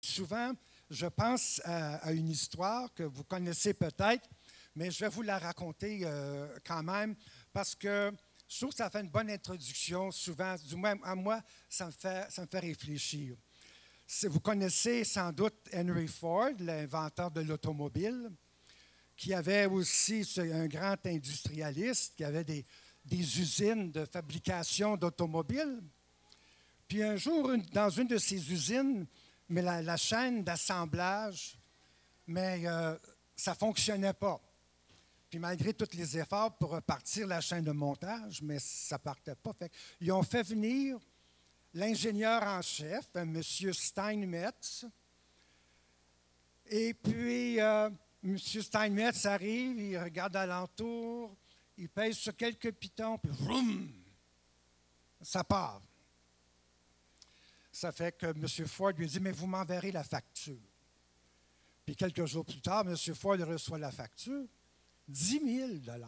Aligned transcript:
Souvent, 0.00 0.52
je 0.90 1.06
pense 1.06 1.60
à, 1.64 2.12
une 2.12 2.28
histoire 2.28 2.92
que 2.94 3.02
vous 3.02 3.24
connaissez 3.24 3.74
peut-être, 3.74 4.28
mais 4.74 4.90
je 4.90 5.00
vais 5.00 5.08
vous 5.08 5.22
la 5.22 5.38
raconter 5.38 6.00
euh, 6.04 6.56
quand 6.64 6.82
même 6.82 7.16
parce 7.52 7.74
que 7.74 8.12
je 8.48 8.56
trouve 8.56 8.70
que 8.70 8.76
ça 8.76 8.88
fait 8.88 9.00
une 9.00 9.10
bonne 9.10 9.30
introduction. 9.30 10.10
Souvent, 10.10 10.54
du 10.56 10.76
moins 10.76 10.96
à 11.02 11.14
moi, 11.14 11.42
ça 11.68 11.86
me 11.86 11.90
fait, 11.90 12.58
réfléchir. 12.58 13.36
Vous 14.22 14.40
connaissez 14.40 15.04
sans 15.04 15.32
doute 15.32 15.68
Henry 15.74 16.06
Ford, 16.06 16.52
l'inventeur 16.60 17.30
de 17.30 17.42
l'automobile, 17.42 18.30
qui 19.14 19.34
avait 19.34 19.66
aussi 19.66 20.26
un 20.38 20.66
grand 20.66 20.96
industrialiste, 21.04 22.14
qui 22.16 22.24
avait 22.24 22.44
des 22.44 23.40
usines 23.40 23.90
de 23.90 24.06
fabrication 24.06 24.96
d'automobiles. 24.96 25.82
Puis 26.86 27.02
un 27.02 27.16
jour, 27.16 27.52
dans 27.72 27.90
une 27.90 28.06
de 28.06 28.16
ces 28.16 28.50
usines, 28.50 29.06
mais 29.48 29.62
la, 29.62 29.96
chaîne 29.96 30.44
d'assemblage, 30.44 31.58
mais 32.26 32.66
euh, 32.66 32.96
ça 33.34 33.52
ne 33.52 33.56
fonctionnait 33.56 34.12
pas. 34.12 34.40
Puis 35.30 35.38
malgré 35.38 35.74
tous 35.74 35.94
les 35.94 36.18
efforts 36.18 36.56
pour 36.56 36.70
repartir 36.70 37.26
la 37.26 37.40
chaîne 37.40 37.64
de 37.64 37.72
montage, 37.72 38.42
mais 38.42 38.58
ça 38.58 38.96
ne 38.96 39.00
partait 39.00 39.34
pas. 39.34 39.52
ils 40.00 40.12
ont 40.12 40.22
fait 40.22 40.42
venir 40.42 40.98
l'ingénieur 41.74 42.42
en 42.42 42.62
chef, 42.62 43.06
un 43.14 43.24
monsieur 43.24 43.72
Steinmetz. 43.72 44.86
Et 46.70 46.94
puis, 46.94 47.60
euh, 47.60 47.90
M. 48.24 48.38
Steinmetz 48.38 49.26
arrive, 49.26 49.78
il 49.78 49.98
regarde 49.98 50.36
alentour, 50.36 51.34
il 51.76 51.88
pèse 51.88 52.16
sur 52.16 52.36
quelques 52.36 52.72
pitons, 52.72 53.18
puis 53.18 53.30
vroom, 53.32 53.90
ça 55.22 55.44
part. 55.44 55.80
Ça 57.78 57.92
fait 57.92 58.10
que 58.10 58.26
M. 58.26 58.66
Ford 58.66 58.90
lui 58.90 59.06
dit, 59.06 59.20
mais 59.20 59.30
vous 59.30 59.46
m'enverrez 59.46 59.92
la 59.92 60.02
facture. 60.02 60.58
Puis 61.86 61.94
quelques 61.94 62.26
jours 62.26 62.44
plus 62.44 62.60
tard, 62.60 62.80
M. 62.84 62.96
Ford 63.14 63.38
reçoit 63.38 63.78
la 63.78 63.92
facture, 63.92 64.48
10 65.06 65.78
000 65.86 65.98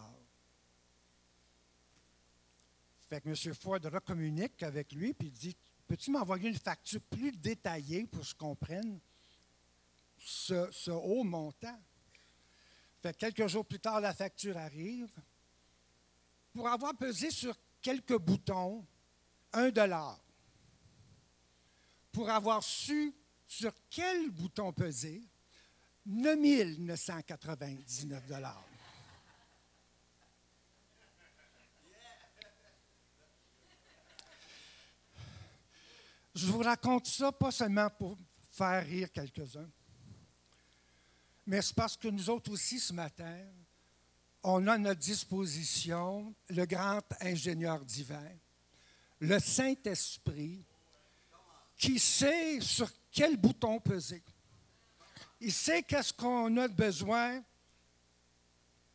Fait 3.09 3.21
que 3.21 3.29
M. 3.29 3.55
Ford 3.55 3.79
recommunique 3.85 4.61
avec 4.65 4.91
lui, 4.91 5.15
puis 5.15 5.31
dit, 5.31 5.57
peux-tu 5.87 6.11
m'envoyer 6.11 6.49
une 6.49 6.59
facture 6.59 7.01
plus 7.03 7.31
détaillée 7.31 8.05
pour 8.09 8.23
que 8.23 8.27
je 8.27 8.35
comprenne 8.35 8.99
ce, 10.19 10.69
ce 10.73 10.91
haut 10.91 11.23
montant? 11.23 11.81
Fait 13.01 13.13
que 13.13 13.19
quelques 13.19 13.47
jours 13.47 13.65
plus 13.65 13.79
tard, 13.79 14.01
la 14.01 14.13
facture 14.13 14.57
arrive. 14.57 15.09
Pour 16.53 16.67
avoir 16.67 16.97
pesé 16.97 17.31
sur 17.31 17.57
quelques 17.81 18.19
boutons, 18.19 18.85
un 19.53 19.71
dollar 19.71 20.21
pour 22.13 22.29
avoir 22.31 22.63
su 22.63 23.15
sur 23.47 23.73
quel 23.89 24.31
bouton 24.31 24.73
peser 24.73 25.23
9 26.07 26.79
999 26.79 28.23
Je 36.35 36.47
vous 36.47 36.61
raconte 36.61 37.07
ça 37.07 37.33
pas 37.33 37.51
seulement 37.51 37.91
pour 37.91 38.17
faire 38.51 38.85
rire 38.87 39.11
quelques-uns, 39.13 39.69
mais 41.47 41.61
c'est 41.61 41.75
parce 41.75 41.97
que 41.97 42.09
nous 42.09 42.31
autres 42.31 42.53
aussi 42.53 42.79
ce 42.79 42.93
matin, 42.93 43.45
on 44.43 44.67
a 44.67 44.75
à 44.75 44.79
notre 44.79 45.01
disposition 45.01 46.35
le 46.49 46.65
grand 46.65 47.03
ingénieur 47.21 47.85
divin, 47.85 48.31
le 49.19 49.39
Saint-Esprit, 49.39 50.65
qui 51.81 51.99
sait 51.99 52.61
sur 52.61 52.91
quel 53.11 53.39
bouton 53.39 53.81
peser. 53.81 54.23
Il 55.41 55.51
sait 55.51 55.83
qu'est-ce 55.83 56.13
qu'on 56.13 56.55
a 56.59 56.69
besoin 56.69 57.43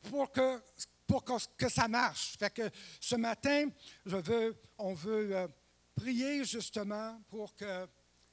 pour 0.03 0.31
que, 0.31 0.61
pour 1.07 1.25
que, 1.57 1.67
ça 1.67 1.87
marche. 1.87 2.37
Fait 2.37 2.53
que 2.53 2.69
ce 3.01 3.15
matin, 3.15 3.69
je 4.05 4.17
veux, 4.17 4.55
on 4.77 4.93
veut 4.93 5.35
euh, 5.35 5.47
prier 5.95 6.45
justement 6.45 7.19
pour 7.27 7.55
que 7.55 7.87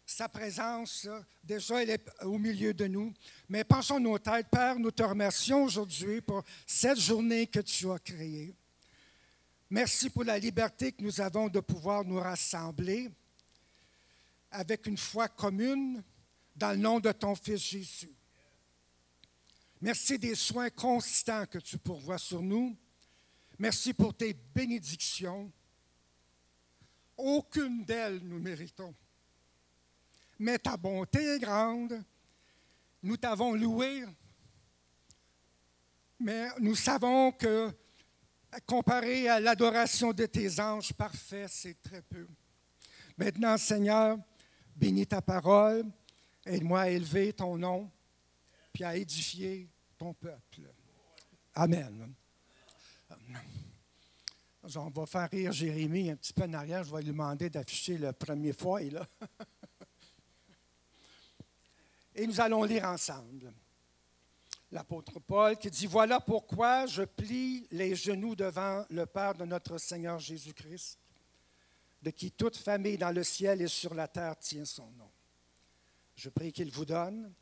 sa 0.05 0.29
présence, 0.29 1.09
déjà, 1.43 1.83
elle 1.83 1.91
est 1.91 2.11
au 2.21 2.37
milieu 2.37 2.75
de 2.75 2.87
nous. 2.87 3.15
Mais 3.49 3.65
pensons 3.65 3.99
nos 3.99 4.19
têtes. 4.19 4.49
Père, 4.51 4.79
nous 4.79 4.91
te 4.91 5.03
remercions 5.03 5.65
aujourd'hui 5.65 6.21
pour 6.21 6.43
cette 6.67 7.01
journée 7.01 7.47
que 7.47 7.61
tu 7.61 7.91
as 7.91 7.99
créée. 7.99 8.55
Merci 9.71 10.11
pour 10.11 10.25
la 10.25 10.39
liberté 10.39 10.93
que 10.93 11.03
nous 11.03 11.23
avons 11.23 11.49
de 11.49 11.61
pouvoir 11.61 12.05
nous 12.05 12.21
rassembler 12.21 13.11
avec 14.53 14.87
une 14.87 14.99
foi 14.99 15.29
commune 15.29 16.03
dans 16.55 16.71
le 16.73 16.77
nom 16.77 17.01
de 17.01 17.11
ton 17.11 17.35
Fils 17.35 17.63
Jésus. 17.63 18.13
Merci 19.81 20.19
des 20.19 20.35
soins 20.35 20.71
constants 20.71 21.47
que 21.47 21.59
tu 21.59 21.79
pourvois 21.79 22.19
sur 22.19 22.41
nous. 22.41 22.77
Merci 23.59 23.93
pour 23.95 24.15
tes 24.15 24.33
bénédictions. 24.33 25.51
Aucune 27.17 27.85
d'elles 27.85 28.21
nous 28.23 28.39
méritons. 28.39 28.95
Mais 30.39 30.59
ta 30.59 30.77
bonté 30.77 31.25
est 31.35 31.39
grande. 31.41 32.03
Nous 33.03 33.17
t'avons 33.17 33.55
loué. 33.55 34.05
Mais 36.21 36.49
nous 36.61 36.77
savons 36.77 37.33
que, 37.33 37.73
comparé 38.67 39.29
à 39.29 39.41
l'adoration 39.41 40.13
de 40.13 40.27
tes 40.27 40.61
anges 40.61 40.93
parfaits, 40.93 41.49
c'est 41.49 41.83
très 41.83 42.03
peu. 42.03 42.29
Maintenant, 43.17 43.57
Seigneur, 43.59 44.19
Bénis 44.77 45.07
ta 45.07 45.23
parole. 45.23 45.85
Aide-moi 46.45 46.81
à 46.81 46.89
élever 46.89 47.33
ton 47.33 47.57
nom, 47.57 47.89
puis 48.73 48.83
à 48.83 48.97
édifier 48.97 49.69
ton 49.97 50.13
peuple. 50.13 50.63
Amen. 51.55 52.13
On 54.77 54.91
va 54.91 55.07
faire 55.07 55.31
rire 55.31 55.53
Jérémie 55.53 56.11
un 56.11 56.17
petit 56.17 56.33
peu 56.33 56.43
en 56.43 56.53
arrière. 56.53 56.85
Je 56.85 56.95
vais 56.95 57.03
lui 57.03 57.09
demander 57.09 57.51
d'afficher 57.51 57.99
le 57.99 58.13
premier 58.13 58.53
foyer, 58.53 58.91
là. 58.91 59.07
Et 62.15 62.27
nous 62.27 62.41
allons 62.41 62.63
lire 62.65 62.85
ensemble. 62.85 63.53
L'apôtre 64.71 65.19
Paul 65.21 65.57
qui 65.57 65.71
dit 65.71 65.87
Voilà 65.87 66.21
pourquoi 66.21 66.87
je 66.87 67.03
plie 67.03 67.67
les 67.71 67.95
genoux 67.95 68.35
devant 68.35 68.85
le 68.91 69.07
Père 69.07 69.35
de 69.35 69.45
notre 69.45 69.79
Seigneur 69.79 70.19
Jésus-Christ 70.19 70.99
de 72.03 72.11
qui 72.11 72.33
toute 72.33 72.57
famille 72.57 72.99
dans 72.99 73.13
le 73.13 73.23
ciel 73.23 73.63
et 73.63 73.69
sur 73.69 73.95
la 73.95 74.09
terre 74.09 74.37
tient 74.39 74.65
son 74.65 74.91
nom. 74.93 75.11
Je 76.17 76.29
prie 76.29 76.53
qu'il 76.53 76.71
vous 76.71 76.85
donne, 76.85 77.33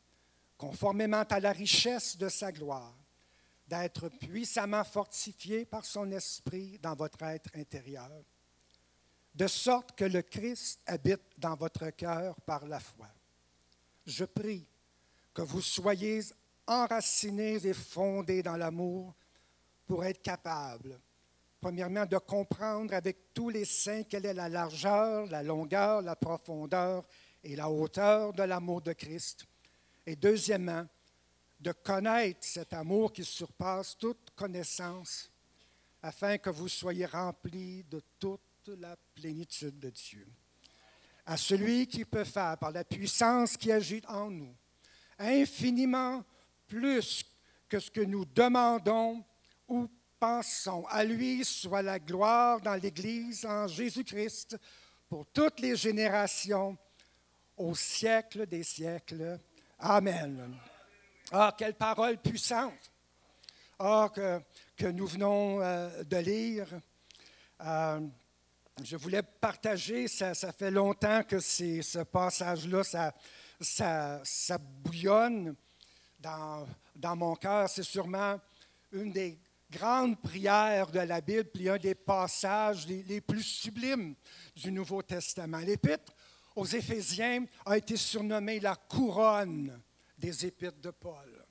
conformément 0.57 1.23
à 1.23 1.39
la 1.39 1.51
richesse 1.51 2.17
de 2.17 2.29
sa 2.29 2.51
gloire, 2.51 2.95
d'être 3.67 4.09
puissamment 4.09 4.83
fortifié 4.83 5.65
par 5.65 5.85
son 5.85 6.11
esprit 6.11 6.77
dans 6.79 6.95
votre 6.95 7.23
être 7.23 7.49
intérieur, 7.55 8.11
de 9.33 9.47
sorte 9.47 9.95
que 9.95 10.05
le 10.05 10.21
Christ 10.21 10.81
habite 10.85 11.21
dans 11.37 11.55
votre 11.55 11.89
cœur 11.91 12.39
par 12.41 12.67
la 12.67 12.79
foi. 12.79 13.07
Je 14.05 14.25
prie 14.25 14.67
que 15.33 15.41
vous 15.41 15.61
soyez 15.61 16.21
enracinés 16.67 17.65
et 17.65 17.73
fondés 17.73 18.43
dans 18.43 18.57
l'amour 18.57 19.15
pour 19.85 20.03
être 20.03 20.21
capables 20.21 20.99
Premièrement, 21.61 22.07
de 22.07 22.17
comprendre 22.17 22.91
avec 22.95 23.35
tous 23.35 23.49
les 23.49 23.65
saints 23.65 24.01
quelle 24.03 24.25
est 24.25 24.33
la 24.33 24.49
largeur, 24.49 25.27
la 25.27 25.43
longueur, 25.43 26.01
la 26.01 26.15
profondeur 26.15 27.05
et 27.43 27.55
la 27.55 27.69
hauteur 27.69 28.33
de 28.33 28.41
l'amour 28.41 28.81
de 28.81 28.93
Christ. 28.93 29.45
Et 30.07 30.15
deuxièmement, 30.15 30.87
de 31.59 31.71
connaître 31.71 32.39
cet 32.41 32.73
amour 32.73 33.13
qui 33.13 33.23
surpasse 33.23 33.95
toute 33.95 34.31
connaissance, 34.35 35.29
afin 36.01 36.39
que 36.39 36.49
vous 36.49 36.67
soyez 36.67 37.05
remplis 37.05 37.83
de 37.83 38.01
toute 38.17 38.41
la 38.79 38.95
plénitude 39.13 39.77
de 39.77 39.91
Dieu. 39.91 40.27
À 41.27 41.37
celui 41.37 41.85
qui 41.85 42.03
peut 42.05 42.23
faire, 42.23 42.57
par 42.57 42.71
la 42.71 42.83
puissance 42.83 43.55
qui 43.55 43.71
agit 43.71 44.01
en 44.07 44.31
nous, 44.31 44.55
infiniment 45.19 46.25
plus 46.67 47.23
que 47.69 47.79
ce 47.79 47.91
que 47.91 48.01
nous 48.01 48.25
demandons 48.25 49.23
ou 49.67 49.87
pensons. 50.21 50.85
À 50.85 51.03
lui 51.03 51.43
soit 51.43 51.81
la 51.81 51.97
gloire 51.97 52.61
dans 52.61 52.75
l'Église 52.75 53.43
en 53.43 53.67
Jésus-Christ 53.67 54.55
pour 55.09 55.25
toutes 55.33 55.59
les 55.59 55.75
générations, 55.75 56.77
au 57.57 57.73
siècle 57.73 58.45
des 58.45 58.61
siècles. 58.61 59.39
Amen. 59.79 60.55
Ah, 61.31 61.53
quelle 61.57 61.73
parole 61.73 62.19
puissante. 62.19 62.91
Ah, 63.79 64.09
que, 64.13 64.85
nous 64.91 65.07
venons 65.07 65.59
euh, 65.59 66.03
de 66.03 66.17
lire. 66.17 66.67
Euh, 67.61 67.99
je 68.83 68.97
voulais 68.97 69.23
partager, 69.23 70.07
ça, 70.07 70.35
ça 70.35 70.51
fait 70.51 70.71
longtemps 70.71 71.23
que 71.23 71.39
ce 71.39 72.03
passage-là, 72.03 72.83
ça, 72.83 73.13
ça, 73.59 74.21
ça, 74.23 74.57
bouillonne 74.59 75.55
dans, 76.19 76.67
dans 76.95 77.15
mon 77.15 77.35
cœur. 77.35 77.67
C'est 77.69 77.83
sûrement 77.83 78.39
une 78.91 79.11
des 79.11 79.37
grande 79.71 80.21
prière 80.21 80.91
de 80.91 80.99
la 80.99 81.21
Bible, 81.21 81.45
puis 81.45 81.69
un 81.69 81.77
des 81.77 81.95
passages 81.95 82.85
les, 82.87 83.21
plus 83.21 83.43
sublimes 83.43 84.15
du 84.55 84.71
Nouveau 84.71 85.01
Testament. 85.01 85.59
L'Épître 85.59 86.13
aux 86.55 86.65
Éphésiens 86.65 87.45
a 87.65 87.77
été 87.77 87.95
surnommée 87.95 88.59
la 88.59 88.75
couronne 88.75 89.81
des 90.17 90.45
épîtres 90.45 90.81
de 90.81 90.91
Paul. 90.91 91.45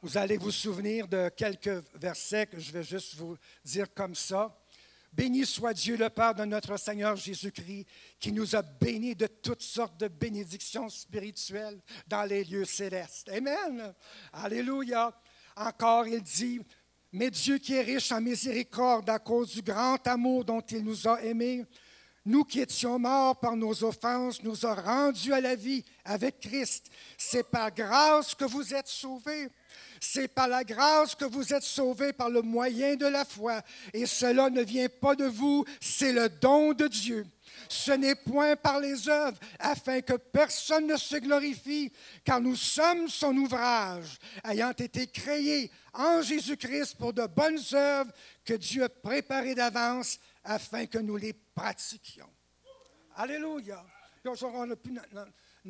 Vous 0.00 0.16
allez 0.16 0.36
vous 0.36 0.52
souvenir 0.52 1.08
de 1.08 1.28
quelques 1.28 1.82
versets 1.94 2.46
que 2.46 2.60
je 2.60 2.70
vais 2.70 2.84
juste 2.84 3.16
vous 3.16 3.36
dire 3.64 3.92
comme 3.92 4.14
ça. 4.14 4.56
Béni 5.12 5.44
soit 5.44 5.74
Dieu 5.74 5.96
le 5.96 6.08
Père 6.10 6.34
de 6.34 6.44
notre 6.44 6.76
Seigneur 6.76 7.16
Jésus-Christ, 7.16 7.86
qui 8.20 8.30
nous 8.30 8.54
a 8.54 8.62
bénis 8.62 9.16
de 9.16 9.26
toutes 9.26 9.62
sortes 9.62 9.98
de 9.98 10.06
bénédictions 10.06 10.88
spirituelles 10.88 11.80
dans 12.06 12.22
les 12.24 12.44
lieux 12.44 12.66
célestes. 12.66 13.28
Amen. 13.30 13.92
Alléluia. 14.32 15.12
Encore, 15.58 16.06
il 16.06 16.22
dit, 16.22 16.60
mais 17.12 17.30
Dieu 17.30 17.58
qui 17.58 17.74
est 17.74 17.82
riche 17.82 18.12
en 18.12 18.20
miséricorde 18.20 19.10
à 19.10 19.18
cause 19.18 19.54
du 19.54 19.62
grand 19.62 20.06
amour 20.06 20.44
dont 20.44 20.60
il 20.60 20.84
nous 20.84 21.08
a 21.08 21.20
aimés, 21.22 21.64
nous 22.24 22.44
qui 22.44 22.60
étions 22.60 22.98
morts 22.98 23.40
par 23.40 23.56
nos 23.56 23.82
offenses, 23.82 24.42
nous 24.42 24.66
a 24.66 24.74
rendus 24.74 25.32
à 25.32 25.40
la 25.40 25.56
vie 25.56 25.84
avec 26.04 26.40
Christ. 26.40 26.86
C'est 27.16 27.48
par 27.48 27.74
grâce 27.74 28.34
que 28.34 28.44
vous 28.44 28.74
êtes 28.74 28.88
sauvés. 28.88 29.48
C'est 30.00 30.28
par 30.28 30.48
la 30.48 30.64
grâce 30.64 31.14
que 31.14 31.24
vous 31.24 31.52
êtes 31.52 31.62
sauvés 31.62 32.12
par 32.12 32.30
le 32.30 32.42
moyen 32.42 32.96
de 32.96 33.06
la 33.06 33.24
foi. 33.24 33.62
Et 33.92 34.06
cela 34.06 34.50
ne 34.50 34.62
vient 34.62 34.88
pas 34.88 35.14
de 35.14 35.24
vous, 35.24 35.64
c'est 35.80 36.12
le 36.12 36.28
don 36.28 36.72
de 36.72 36.86
Dieu. 36.86 37.26
Ce 37.68 37.92
n'est 37.92 38.14
point 38.14 38.56
par 38.56 38.80
les 38.80 39.08
œuvres, 39.08 39.38
afin 39.58 40.00
que 40.00 40.14
personne 40.14 40.86
ne 40.86 40.96
se 40.96 41.16
glorifie, 41.16 41.92
car 42.24 42.40
nous 42.40 42.56
sommes 42.56 43.08
son 43.08 43.36
ouvrage, 43.36 44.18
ayant 44.44 44.70
été 44.70 45.06
créés 45.06 45.70
en 45.92 46.22
Jésus-Christ 46.22 46.96
pour 46.96 47.12
de 47.12 47.26
bonnes 47.26 47.60
œuvres 47.72 48.12
que 48.44 48.54
Dieu 48.54 48.84
a 48.84 48.88
préparées 48.88 49.54
d'avance 49.54 50.18
afin 50.44 50.86
que 50.86 50.98
nous 50.98 51.16
les 51.16 51.32
pratiquions. 51.32 52.30
Alléluia. 53.16 53.84
on 54.24 54.70
a 54.70 54.76
pu 54.76 54.96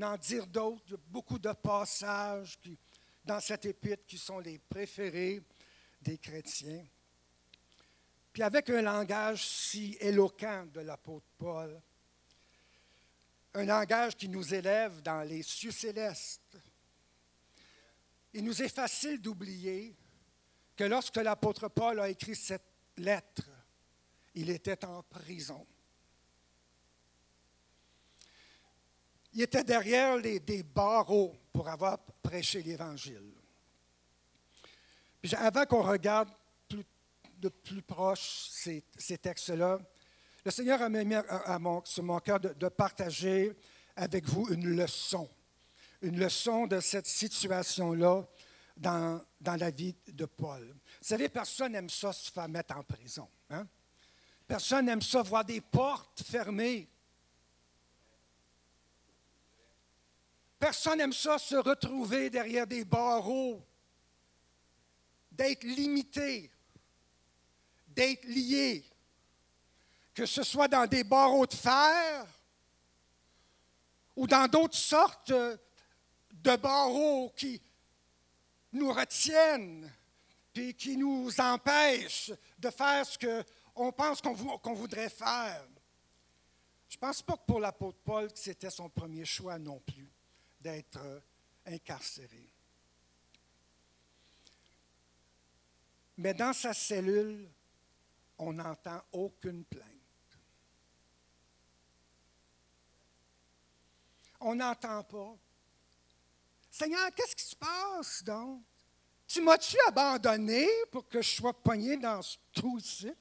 en 0.00 0.16
dire 0.18 0.46
d'autres, 0.46 0.98
beaucoup 1.08 1.38
de 1.38 1.52
passages 1.52 2.58
qui, 2.60 2.78
dans 3.28 3.40
cette 3.40 3.66
épître 3.66 4.06
qui 4.06 4.16
sont 4.16 4.38
les 4.38 4.58
préférés 4.58 5.42
des 6.00 6.16
chrétiens. 6.16 6.86
Puis 8.32 8.42
avec 8.42 8.70
un 8.70 8.80
langage 8.80 9.46
si 9.46 9.98
éloquent 10.00 10.64
de 10.72 10.80
l'apôtre 10.80 11.26
Paul, 11.36 11.78
un 13.52 13.64
langage 13.64 14.16
qui 14.16 14.30
nous 14.30 14.54
élève 14.54 15.02
dans 15.02 15.20
les 15.28 15.42
cieux 15.42 15.72
célestes, 15.72 16.56
il 18.32 18.44
nous 18.44 18.62
est 18.62 18.74
facile 18.74 19.20
d'oublier 19.20 19.94
que 20.74 20.84
lorsque 20.84 21.16
l'apôtre 21.16 21.68
Paul 21.68 22.00
a 22.00 22.08
écrit 22.08 22.34
cette 22.34 22.62
lettre, 22.96 23.50
il 24.36 24.48
était 24.48 24.86
en 24.86 25.02
prison. 25.02 25.66
Il 29.38 29.42
était 29.42 29.62
derrière 29.62 30.20
des 30.20 30.64
barreaux 30.64 31.32
pour 31.52 31.68
avoir 31.68 31.96
prêché 32.24 32.60
l'Évangile. 32.60 33.22
avant 35.36 35.64
qu'on 35.64 35.82
regarde 35.82 36.28
de 37.36 37.48
plus 37.48 37.82
proche 37.82 38.48
ces, 38.50 38.82
textes-là, 39.16 39.78
le 40.44 40.50
Seigneur 40.50 40.82
a 40.82 40.88
mis 40.88 41.14
à 41.14 41.56
mon, 41.60 41.84
sur 41.84 42.02
mon 42.02 42.18
cœur 42.18 42.40
de, 42.40 42.68
partager 42.68 43.52
avec 43.94 44.26
vous 44.26 44.52
une 44.52 44.74
leçon, 44.74 45.30
une 46.02 46.18
leçon 46.18 46.66
de 46.66 46.80
cette 46.80 47.06
situation-là 47.06 48.26
dans, 48.76 49.24
dans, 49.40 49.54
la 49.54 49.70
vie 49.70 49.94
de 50.08 50.24
Paul. 50.24 50.66
Vous 50.66 51.06
savez, 51.08 51.28
personne 51.28 51.70
n'aime 51.70 51.90
ça 51.90 52.12
se 52.12 52.32
faire 52.32 52.48
mettre 52.48 52.76
en 52.76 52.82
prison. 52.82 53.28
Hein? 53.50 53.68
Personne 54.48 54.86
n'aime 54.86 55.02
ça 55.02 55.22
voir 55.22 55.44
des 55.44 55.60
portes 55.60 56.24
fermées. 56.24 56.88
Personne 60.58 60.98
n'aime 60.98 61.12
ça 61.12 61.38
se 61.38 61.54
retrouver 61.54 62.30
derrière 62.30 62.66
des 62.66 62.84
barreaux, 62.84 63.64
d'être 65.30 65.62
limité, 65.62 66.50
d'être 67.86 68.24
lié, 68.24 68.84
que 70.14 70.26
ce 70.26 70.42
soit 70.42 70.66
dans 70.66 70.86
des 70.86 71.04
barreaux 71.04 71.46
de 71.46 71.54
fer 71.54 72.26
ou 74.16 74.26
dans 74.26 74.48
d'autres 74.48 74.76
sortes 74.76 75.30
de 75.30 76.56
barreaux 76.56 77.32
qui 77.36 77.62
nous 78.72 78.92
retiennent 78.92 79.92
et 80.56 80.74
qui 80.74 80.96
nous 80.96 81.30
empêchent 81.40 82.32
de 82.58 82.70
faire 82.70 83.06
ce 83.06 83.16
que 83.16 83.44
on 83.76 83.92
pense 83.92 84.20
qu'on 84.20 84.74
voudrait 84.74 85.08
faire. 85.08 85.64
Je 86.88 86.96
ne 86.96 87.00
pense 87.00 87.22
pas 87.22 87.36
que 87.36 87.44
pour 87.46 87.60
l'apôtre 87.60 87.98
Paul, 88.04 88.28
c'était 88.34 88.70
son 88.70 88.88
premier 88.88 89.24
choix 89.24 89.56
non 89.56 89.78
plus 89.78 90.07
d'être 90.60 90.98
euh, 91.02 91.20
incarcéré. 91.66 92.50
Mais 96.16 96.34
dans 96.34 96.52
sa 96.52 96.74
cellule, 96.74 97.48
on 98.38 98.52
n'entend 98.52 99.02
aucune 99.12 99.64
plainte. 99.64 99.84
On 104.40 104.54
n'entend 104.54 105.02
pas. 105.04 105.36
Seigneur, 106.70 107.12
qu'est-ce 107.14 107.34
qui 107.34 107.44
se 107.44 107.56
passe 107.56 108.22
donc? 108.22 108.62
Tu 109.26 109.42
m'as-tu 109.42 109.76
abandonné 109.86 110.66
pour 110.90 111.08
que 111.08 111.20
je 111.20 111.36
sois 111.36 111.52
pogné 111.52 111.96
dans 111.96 112.22
ce 112.22 112.36
trou-ci? 112.52 113.12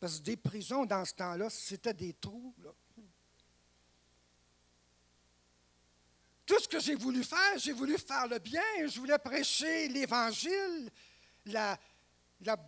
Parce 0.00 0.18
que 0.18 0.24
des 0.24 0.36
prisons, 0.36 0.84
dans 0.84 1.04
ce 1.04 1.14
temps-là, 1.14 1.48
c'était 1.48 1.94
des 1.94 2.12
trous. 2.14 2.54
Tout 6.44 6.58
ce 6.58 6.63
que 6.74 6.80
j'ai 6.80 6.96
voulu 6.96 7.22
faire, 7.22 7.58
j'ai 7.58 7.72
voulu 7.72 7.96
faire 7.96 8.26
le 8.26 8.38
bien. 8.40 8.62
Je 8.86 8.98
voulais 8.98 9.18
prêcher 9.18 9.88
l'Évangile, 9.88 10.90
la, 11.46 11.78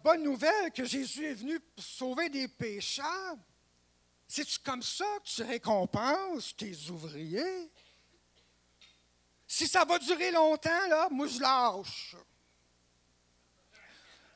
bonne 0.02 0.22
nouvelle 0.22 0.70
que 0.70 0.84
Jésus 0.84 1.24
est 1.24 1.34
venu 1.34 1.58
pour 1.58 1.84
sauver 1.84 2.28
des 2.28 2.46
pécheurs. 2.46 3.36
C'est-tu 4.28 4.60
comme 4.60 4.82
ça 4.82 5.04
que 5.24 5.28
tu 5.28 5.42
récompenses 5.42 6.54
tes 6.56 6.74
ouvriers? 6.88 7.70
Si 9.46 9.66
ça 9.66 9.84
va 9.84 9.98
durer 9.98 10.30
longtemps, 10.30 10.88
là, 10.88 11.08
moi 11.10 11.26
je 11.26 11.40
lâche. 11.40 12.16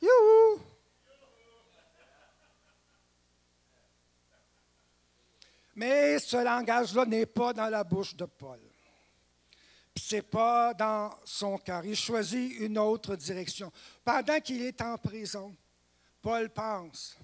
Youhou! 0.01 0.61
Mais 5.75 6.19
ce 6.19 6.37
langage-là 6.37 7.05
n'est 7.05 7.25
pas 7.25 7.53
dans 7.53 7.69
la 7.69 7.83
bouche 7.85 8.15
de 8.15 8.25
Paul. 8.25 8.70
Ce 10.01 10.15
n'est 10.15 10.23
pas 10.23 10.73
dans 10.73 11.15
son 11.23 11.59
cœur. 11.59 11.85
Il 11.85 11.95
choisit 11.95 12.59
une 12.59 12.79
autre 12.79 13.15
direction. 13.15 13.71
Pendant 14.03 14.39
qu'il 14.39 14.63
est 14.63 14.81
en 14.81 14.97
prison, 14.97 15.55
Paul 16.23 16.49
pense 16.49 17.15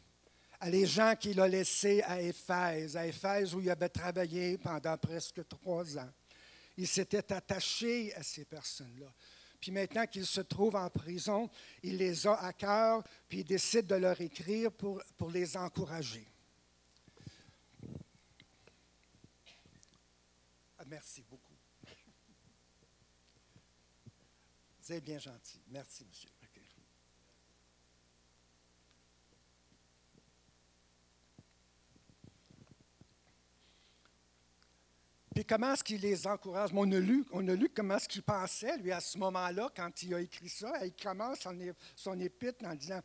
à 0.60 0.70
les 0.70 0.86
gens 0.86 1.16
qu'il 1.16 1.42
a 1.42 1.48
laissés 1.48 2.04
à 2.04 2.22
Éphèse, 2.22 2.96
à 2.96 3.08
Éphèse 3.08 3.56
où 3.56 3.62
il 3.62 3.70
avait 3.72 3.90
travaillé 3.90 4.60
pendant 4.60 4.96
presque 4.96 5.46
trois 5.48 5.98
ans. 5.98 6.10
Il 6.78 6.88
s'était 6.88 7.34
attaché 7.34 8.14
à 8.14 8.22
ces 8.22 8.46
personnes-là. 8.46 9.12
Puis 9.60 9.72
maintenant 9.72 10.06
qu'il 10.06 10.28
se 10.28 10.42
trouve 10.42 10.76
en 10.76 10.90
prison, 10.92 11.50
il 11.82 11.98
les 11.98 12.28
a 12.28 12.36
à 12.36 12.54
cœur, 12.54 13.04
puis 13.28 13.40
il 13.40 13.44
décide 13.44 13.88
de 13.88 13.96
leur 13.96 14.22
écrire 14.22 14.72
pour, 14.72 15.02
pour 15.18 15.32
les 15.32 15.58
encourager. 15.58 16.28
Merci 20.86 21.24
beaucoup. 21.28 21.47
Vous 24.88 24.94
êtes 24.94 25.04
bien 25.04 25.20
gentil. 25.20 25.60
Merci, 25.68 26.06
monsieur. 26.06 26.30
Puis 35.36 35.46
comment 35.46 35.74
est-ce 35.74 35.84
qu'il 35.84 36.00
les 36.00 36.26
encourage? 36.26 36.70
On 36.74 36.90
a 36.90 37.00
lu, 37.00 37.26
on 37.32 37.46
a 37.50 37.54
lu 37.54 37.70
comment 37.70 37.98
est-ce 37.98 38.08
qu'il 38.08 38.24
pensait, 38.24 38.78
lui, 38.78 38.94
à 38.94 39.02
ce 39.02 39.18
moment-là, 39.18 39.70
quand 39.76 40.02
il 40.04 40.14
a 40.16 40.22
écrit 40.22 40.48
ça. 40.48 40.72
Il 40.86 40.94
commence 40.94 41.42
son, 41.42 41.56
son 41.96 42.18
épître 42.22 42.66
en 42.66 42.74
disant 42.74 43.02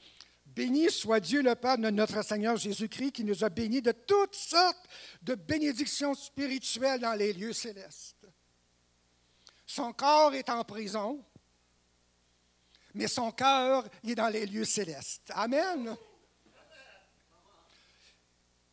Béni 0.47 0.89
soit 0.89 1.19
Dieu 1.19 1.43
le 1.43 1.57
Père 1.57 1.79
de 1.79 1.91
notre 1.91 2.23
Seigneur 2.25 2.57
Jésus-Christ 2.57 3.11
qui 3.11 3.25
nous 3.25 3.43
a 3.43 3.49
bénis 3.49 3.83
de 3.83 3.93
toutes 3.93 4.37
sortes 4.37 4.89
de 5.23 5.35
bénédictions 5.35 6.15
spirituelles 6.15 7.01
dans 7.01 7.15
les 7.15 7.33
lieux 7.33 7.53
célestes. 7.53 8.25
Son 9.67 9.93
corps 9.93 10.35
est 10.35 10.49
en 10.49 10.63
prison, 10.65 11.25
mais 12.95 13.09
son 13.09 13.31
cœur 13.33 13.85
est 14.07 14.15
dans 14.15 14.29
les 14.29 14.47
lieux 14.47 14.65
célestes. 14.65 15.31
Amen. 15.35 15.97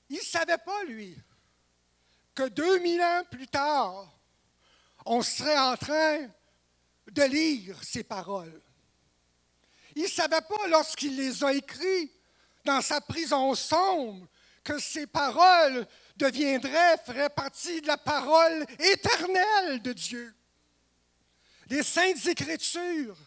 Il 0.10 0.18
ne 0.18 0.22
savait 0.22 0.58
pas, 0.58 0.84
lui, 0.86 1.16
que 2.34 2.48
2000 2.48 3.02
ans 3.02 3.24
plus 3.30 3.48
tard, 3.48 4.12
on 5.06 5.22
serait 5.22 5.58
en 5.58 5.78
train 5.78 6.28
de 7.12 7.24
lire 7.24 7.78
ces 7.84 8.04
paroles. 8.04 8.62
Il 9.96 10.04
ne 10.04 10.08
savait 10.08 10.42
pas 10.42 10.68
lorsqu'il 10.68 11.16
les 11.16 11.44
a 11.44 11.54
écrits 11.54 12.12
dans 12.66 12.82
sa 12.82 13.02
prison 13.02 13.54
sombre 13.56 14.28
que 14.64 14.80
ces 14.80 15.08
paroles 15.08 15.88
deviendrait, 16.16 16.98
ferait 17.06 17.30
partie 17.30 17.82
de 17.82 17.88
la 17.88 17.98
parole 17.98 18.66
éternelle 18.80 19.82
de 19.82 19.94
Dieu. 19.94 20.34
Les 21.70 21.84
saintes 21.84 22.26
écritures. 22.26 23.18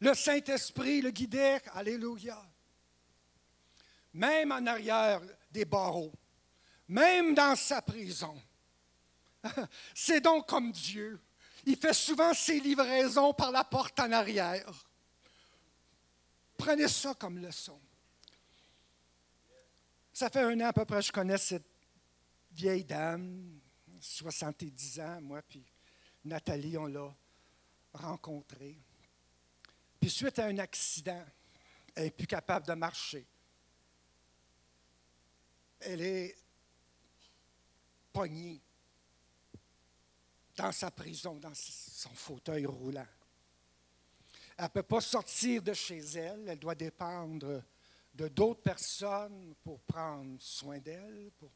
Le 0.00 0.14
Saint-Esprit 0.14 1.00
le 1.00 1.10
guidait, 1.10 1.62
alléluia. 1.72 2.40
Même 4.14 4.52
en 4.52 4.66
arrière 4.66 5.20
des 5.50 5.64
barreaux, 5.64 6.12
même 6.88 7.34
dans 7.34 7.56
sa 7.56 7.82
prison. 7.82 8.40
C'est 9.94 10.20
donc 10.20 10.48
comme 10.48 10.72
Dieu. 10.72 11.20
Il 11.64 11.76
fait 11.76 11.94
souvent 11.94 12.32
ses 12.32 12.60
livraisons 12.60 13.34
par 13.34 13.50
la 13.50 13.64
porte 13.64 13.98
en 14.00 14.12
arrière. 14.12 14.86
Prenez 16.56 16.88
ça 16.88 17.14
comme 17.14 17.38
leçon. 17.38 17.78
Ça 20.12 20.30
fait 20.30 20.42
un 20.42 20.58
an 20.60 20.68
à 20.68 20.72
peu 20.72 20.84
près 20.84 21.00
que 21.00 21.06
je 21.06 21.12
connais 21.12 21.36
cette 21.36 21.66
vieille 22.52 22.84
dame, 22.84 23.60
70 24.00 25.00
ans, 25.00 25.20
moi, 25.20 25.42
puis 25.42 25.64
Nathalie, 26.24 26.78
on 26.78 26.86
l'a 26.86 27.14
rencontrée. 27.92 28.78
Puis 30.00 30.10
suite 30.10 30.38
à 30.38 30.46
un 30.46 30.58
accident, 30.58 31.24
elle 31.94 32.04
n'est 32.04 32.10
plus 32.10 32.26
capable 32.26 32.66
de 32.66 32.74
marcher. 32.74 33.26
Elle 35.80 36.00
est 36.00 36.36
poignée 38.12 38.60
dans 40.56 40.72
sa 40.72 40.90
prison, 40.90 41.34
dans 41.36 41.54
son 41.54 42.14
fauteuil 42.14 42.66
roulant. 42.66 43.06
Elle 44.56 44.64
ne 44.64 44.70
peut 44.70 44.82
pas 44.82 45.02
sortir 45.02 45.62
de 45.62 45.74
chez 45.74 45.98
elle, 45.98 46.48
elle 46.48 46.58
doit 46.58 46.74
dépendre 46.74 47.62
de 48.14 48.28
d'autres 48.28 48.62
personnes 48.62 49.54
pour 49.62 49.80
prendre 49.80 50.40
soin 50.40 50.78
d'elle, 50.78 51.30
pour 51.38 51.52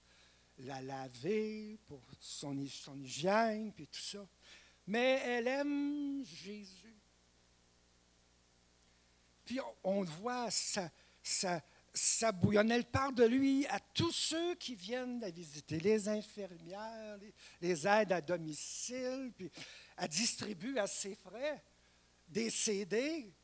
la 0.58 0.82
laver, 0.82 1.78
pour 1.86 2.02
son, 2.20 2.66
son 2.66 3.00
hygiène, 3.00 3.72
puis 3.72 3.86
tout 3.86 4.00
ça. 4.00 4.26
Mais 4.86 5.22
elle 5.24 5.48
aime 5.48 6.22
Jésus. 6.24 6.99
Puis 9.50 9.58
on, 9.82 10.04
voit 10.04 10.48
ça, 10.48 10.88
ça, 11.24 11.60
ça 11.92 12.30
bouillonne. 12.30 12.70
Elle 12.70 12.84
parle 12.84 13.16
de 13.16 13.24
lui 13.24 13.66
à 13.66 13.80
tous 13.80 14.12
ceux 14.12 14.54
qui 14.54 14.76
viennent 14.76 15.18
la 15.18 15.32
visiter, 15.32 15.80
les 15.80 16.08
infirmières, 16.08 17.18
les, 17.60 17.84
aides 17.84 18.12
à 18.12 18.20
domicile, 18.20 19.32
puis 19.36 19.50
elle 19.96 20.06
distribue 20.06 20.78
à 20.78 20.86
ses 20.86 21.16
frais 21.16 21.60
des 22.28 22.48
CD 22.48 23.34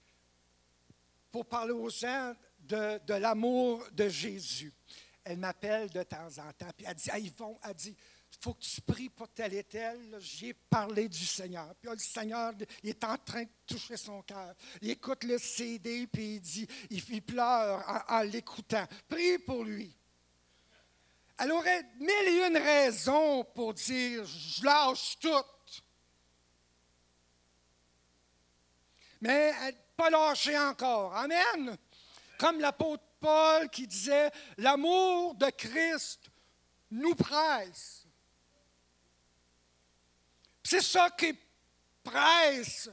pour 1.33 1.45
parler 1.45 1.73
aux 1.73 1.91
gens 1.91 2.33
de, 2.61 3.15
l'amour 3.15 3.85
de 3.91 4.09
Jésus. 4.09 4.73
Elle 5.25 5.39
m'appelle 5.39 5.91
de 5.91 6.05
temps 6.05 6.39
en 6.39 6.53
temps, 6.53 6.71
puis 6.77 6.87
elle 6.89 6.95
dit, 6.95 7.11
ah, 7.11 7.19
Yvon, 7.19 7.59
elle 7.65 7.75
dit, 7.75 7.97
faut 8.41 8.55
que 8.55 8.63
tu 8.63 8.81
pries 8.81 9.09
pour 9.09 9.29
tel 9.29 9.55
et 9.55 9.65
tel. 9.65 10.17
J'ai 10.21 10.55
parlé 10.55 11.09
du 11.09 11.25
Seigneur. 11.25 11.75
Puis 11.81 11.91
le 11.91 11.99
Seigneur, 11.99 12.53
il 12.83 12.91
est 12.91 13.05
en 13.05 13.17
train 13.19 13.43
de 13.43 13.51
toucher 13.67 13.97
son 13.97 14.23
cœur. 14.23 14.55
Il 14.83 14.91
écoute 14.91 15.25
le 15.25 15.39
CD, 15.39 16.07
puis 16.07 16.35
il 16.35 16.41
dit, 16.41 16.67
il, 16.91 17.23
pleure 17.23 18.05
en, 18.09 18.21
l'écoutant. 18.23 18.87
Prie 19.09 19.39
pour 19.39 19.65
lui. 19.65 19.97
Elle 21.39 21.53
aurait 21.53 21.85
mille 21.99 22.29
et 22.29 22.47
une 22.47 22.57
raisons 22.57 23.45
pour 23.45 23.75
dire, 23.75 24.25
je 24.25 24.65
lâche 24.65 25.19
tout. 25.19 25.29
Mais 29.21 29.55
elle 29.63 29.77
pas 29.97 30.11
lâché 30.11 30.57
encore. 30.59 31.15
Amen. 31.17 31.77
Comme 32.39 32.61
l'apôtre 32.61 33.03
Paul 33.19 33.69
qui 33.71 33.87
disait, 33.87 34.31
l'amour 34.59 35.35
de 35.35 35.47
Christ 35.51 36.21
nous 36.91 37.15
presse. 37.15 38.06
C'est 40.69 40.83
ça 40.83 41.09
qui 41.11 41.33
presse 42.03 42.91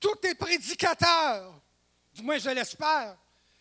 tous 0.00 0.16
les 0.22 0.34
prédicateurs, 0.34 1.60
du 2.14 2.22
moins 2.22 2.38
je 2.38 2.48
l'espère, 2.48 3.18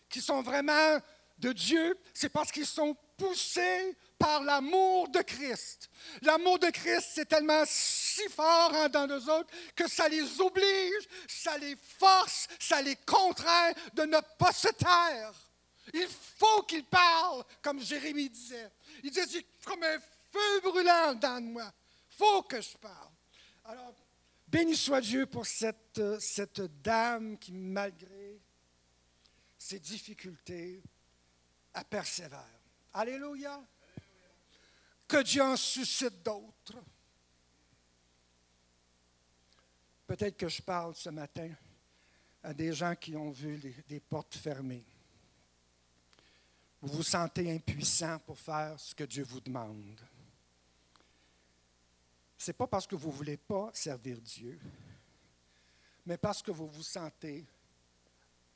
qui 0.07 0.21
sont 0.21 0.41
vraiment 0.41 0.97
de 1.37 1.51
Dieu, 1.51 1.99
c'est 2.13 2.29
parce 2.29 2.49
qu'ils 2.49 2.65
sont 2.65 2.95
poussés 3.17 3.97
par 4.17 4.41
l'amour 4.41 5.09
de 5.09 5.21
Christ. 5.21 5.89
L'amour 6.21 6.59
de 6.59 6.69
Christ, 6.69 7.09
c'est 7.13 7.25
tellement 7.25 7.63
si 7.65 8.23
fort 8.29 8.73
en 8.73 8.87
dans 8.87 9.05
nous 9.05 9.29
autres 9.29 9.49
que 9.75 9.85
ça 9.89 10.07
les 10.07 10.39
oblige, 10.39 11.09
ça 11.27 11.57
les 11.57 11.75
force, 11.75 12.47
ça 12.57 12.81
les 12.81 12.95
contraint 12.95 13.73
de 13.93 14.03
ne 14.03 14.19
pas 14.37 14.53
se 14.53 14.69
taire. 14.69 15.33
Il 15.93 16.07
faut 16.37 16.63
qu'ils 16.63 16.85
parlent, 16.85 17.43
comme 17.61 17.81
Jérémie 17.81 18.29
disait. 18.29 18.71
Il 19.03 19.11
disait, 19.11 19.45
comme 19.65 19.83
un 19.83 19.99
feu 20.31 20.61
brûlant 20.63 21.15
dans 21.15 21.43
moi. 21.43 21.69
Il 22.11 22.15
faut 22.17 22.43
que 22.43 22.61
je 22.61 22.77
parle. 22.77 23.09
Alors, 23.65 23.93
béni 24.47 24.75
soit 24.75 25.01
Dieu 25.01 25.25
pour 25.25 25.45
cette, 25.45 26.19
cette 26.19 26.61
dame 26.81 27.37
qui, 27.37 27.51
malgré 27.51 28.39
ses 29.57 29.79
difficultés, 29.79 30.81
a 31.73 31.83
persévère. 31.83 32.59
Alléluia. 32.93 33.63
Que 35.07 35.23
Dieu 35.23 35.41
en 35.41 35.55
suscite 35.55 36.23
d'autres. 36.23 36.81
Peut-être 40.07 40.35
que 40.35 40.49
je 40.49 40.61
parle 40.61 40.95
ce 40.95 41.09
matin 41.09 41.49
à 42.43 42.53
des 42.53 42.73
gens 42.73 42.95
qui 42.95 43.15
ont 43.15 43.31
vu 43.31 43.57
des 43.87 43.99
portes 43.99 44.35
fermées. 44.35 44.83
Vous 46.81 46.97
vous 46.97 47.03
sentez 47.03 47.51
impuissant 47.51 48.19
pour 48.19 48.39
faire 48.39 48.79
ce 48.79 48.95
que 48.95 49.03
Dieu 49.03 49.23
vous 49.23 49.39
demande. 49.39 49.99
N'est 52.47 52.53
pas 52.53 52.67
parce 52.67 52.87
que 52.87 52.95
vous 52.95 53.09
ne 53.09 53.13
voulez 53.13 53.37
pas 53.37 53.69
servir 53.73 54.19
Dieu, 54.19 54.59
mais 56.05 56.17
parce 56.17 56.41
que 56.41 56.49
vous 56.49 56.67
vous 56.67 56.81
sentez 56.81 57.45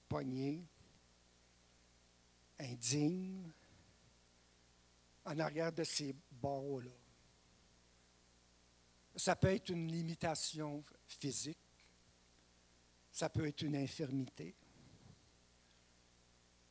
poigné, 0.09 0.65
indigne, 2.57 3.51
en 5.23 5.39
arrière 5.39 5.71
de 5.71 5.83
ces 5.83 6.15
barreaux-là. 6.31 6.91
Ça 9.15 9.35
peut 9.35 9.53
être 9.53 9.69
une 9.69 9.91
limitation 9.91 10.83
physique, 11.07 11.57
ça 13.11 13.29
peut 13.29 13.45
être 13.47 13.61
une 13.61 13.75
infirmité, 13.75 14.55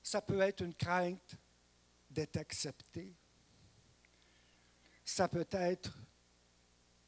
ça 0.03 0.21
peut 0.21 0.41
être 0.41 0.63
une 0.63 0.75
crainte 0.75 1.37
d'être 2.11 2.37
accepté, 2.37 3.15
ça 5.05 5.29
peut 5.29 5.47
être 5.51 5.97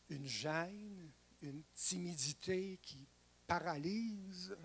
une 0.08 0.26
gêne, 0.26 1.10
une 1.42 1.62
timidité 1.74 2.78
qui 2.82 3.06
paralyse, 3.46 4.56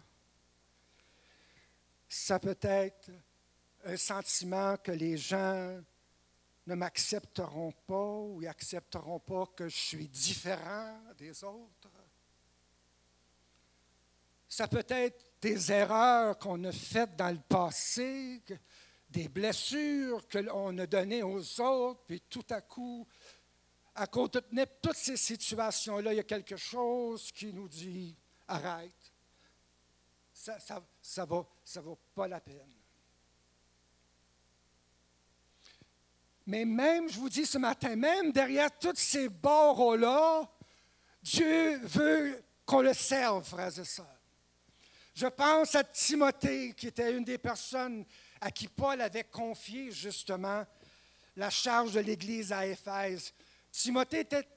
ça 2.07 2.39
peut 2.39 2.57
être 2.61 3.11
un 3.85 3.97
sentiment 3.97 4.77
que 4.77 4.91
les 4.91 5.17
gens 5.17 5.81
ne 6.67 6.75
m'accepteront 6.75 7.71
pas 7.87 8.17
ou 8.19 8.41
n'accepteront 8.41 9.19
pas 9.19 9.45
que 9.55 9.67
je 9.67 9.77
suis 9.77 10.07
différent 10.07 10.99
des 11.17 11.43
autres. 11.43 11.89
Ça 14.47 14.67
peut 14.67 14.85
être 14.87 15.25
des 15.41 15.71
erreurs 15.71 16.37
qu'on 16.37 16.63
a 16.65 16.71
faites 16.71 17.15
dans 17.15 17.31
le 17.31 17.39
passé, 17.39 18.43
des 19.09 19.27
blessures 19.27 20.27
qu'on 20.27 20.77
a 20.77 20.85
données 20.85 21.23
aux 21.23 21.61
autres, 21.61 22.03
puis 22.05 22.21
tout 22.29 22.45
à 22.49 22.61
coup, 22.61 23.07
à 23.95 24.05
de 24.05 24.65
toutes 24.81 24.95
ces 24.95 25.17
situations-là, 25.17 26.13
il 26.13 26.17
y 26.17 26.19
a 26.19 26.23
quelque 26.23 26.57
chose 26.57 27.31
qui 27.31 27.53
nous 27.53 27.67
dit 27.67 28.15
arrête. 28.47 29.11
Ça 30.33 30.55
ne 30.55 30.81
ça, 31.01 31.25
va, 31.25 31.45
ça 31.63 31.81
vaut 31.81 31.99
pas 32.15 32.27
la 32.27 32.39
peine. 32.39 32.73
Mais 36.47 36.65
même, 36.65 37.07
je 37.09 37.19
vous 37.19 37.29
dis 37.29 37.45
ce 37.45 37.57
matin, 37.57 37.95
même 37.95 38.31
derrière 38.31 38.77
tous 38.79 38.95
ces 38.95 39.29
barreaux-là, 39.29 40.49
Dieu 41.21 41.77
veut 41.83 42.43
qu'on 42.65 42.81
le 42.81 42.93
serve, 42.93 43.45
frères 43.45 43.77
et 43.77 43.85
sœurs. 43.85 44.07
Je 45.13 45.27
pense 45.27 45.75
à 45.75 45.83
Timothée, 45.83 46.73
qui 46.73 46.87
était 46.87 47.15
une 47.15 47.23
des 47.23 47.37
personnes 47.37 48.05
à 48.39 48.49
qui 48.49 48.67
Paul 48.67 48.99
avait 49.01 49.25
confié 49.25 49.91
justement 49.91 50.65
la 51.35 51.49
charge 51.49 51.93
de 51.93 51.99
l'Église 51.99 52.51
à 52.51 52.65
Éphèse. 52.65 53.33
Timothée 53.71 54.21
était 54.21 54.47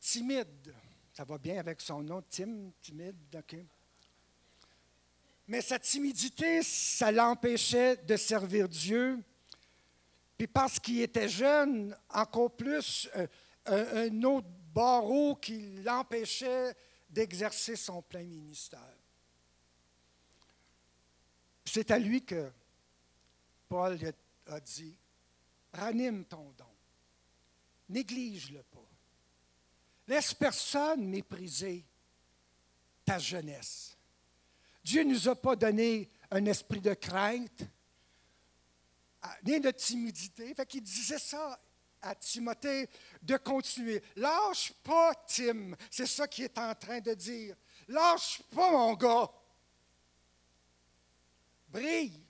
timide. 0.00 0.74
Ça 1.12 1.24
va 1.24 1.38
bien 1.38 1.58
avec 1.58 1.80
son 1.80 2.02
nom, 2.02 2.22
Tim, 2.22 2.70
timide, 2.80 3.16
OK. 3.34 3.56
Mais 5.46 5.60
sa 5.60 5.78
timidité, 5.78 6.62
ça 6.62 7.12
l'empêchait 7.12 7.96
de 7.96 8.16
servir 8.16 8.68
Dieu 8.68 9.22
puis 10.36 10.46
parce 10.46 10.78
qu'il 10.80 11.00
était 11.00 11.28
jeune, 11.28 11.96
encore 12.10 12.50
plus, 12.50 13.08
euh, 13.16 13.26
un, 13.66 14.22
autre 14.24 14.48
barreau 14.74 15.36
qui 15.36 15.76
l'empêchait 15.82 16.74
d'exercer 17.08 17.76
son 17.76 18.02
plein 18.02 18.24
ministère. 18.24 18.80
C'est 21.64 21.90
à 21.90 21.98
lui 21.98 22.24
que 22.24 22.50
Paul 23.68 23.98
a 24.46 24.60
dit, 24.60 24.96
ranime 25.72 26.24
ton 26.24 26.52
don. 26.58 26.73
Néglige-le 27.88 28.62
pas. 28.62 28.88
Laisse 30.06 30.34
personne 30.34 31.06
mépriser 31.06 31.84
ta 33.04 33.18
jeunesse. 33.18 33.96
Dieu 34.82 35.02
ne 35.02 35.14
nous 35.14 35.28
a 35.28 35.34
pas 35.34 35.56
donné 35.56 36.10
un 36.30 36.44
esprit 36.46 36.80
de 36.80 36.92
crainte, 36.92 37.62
ni 39.44 39.58
de 39.60 39.70
timidité. 39.70 40.54
Fait 40.54 40.66
qu'il 40.66 40.82
disait 40.82 41.18
ça 41.18 41.58
à 42.02 42.14
Timothée 42.14 42.88
de 43.22 43.36
continuer. 43.38 44.02
Lâche 44.16 44.72
pas, 44.82 45.14
Tim. 45.26 45.74
C'est 45.90 46.06
ça 46.06 46.28
qu'il 46.28 46.44
est 46.44 46.58
en 46.58 46.74
train 46.74 47.00
de 47.00 47.14
dire. 47.14 47.56
Lâche 47.88 48.42
pas, 48.54 48.70
mon 48.70 48.92
gars. 48.92 49.30
Brille. 51.68 52.22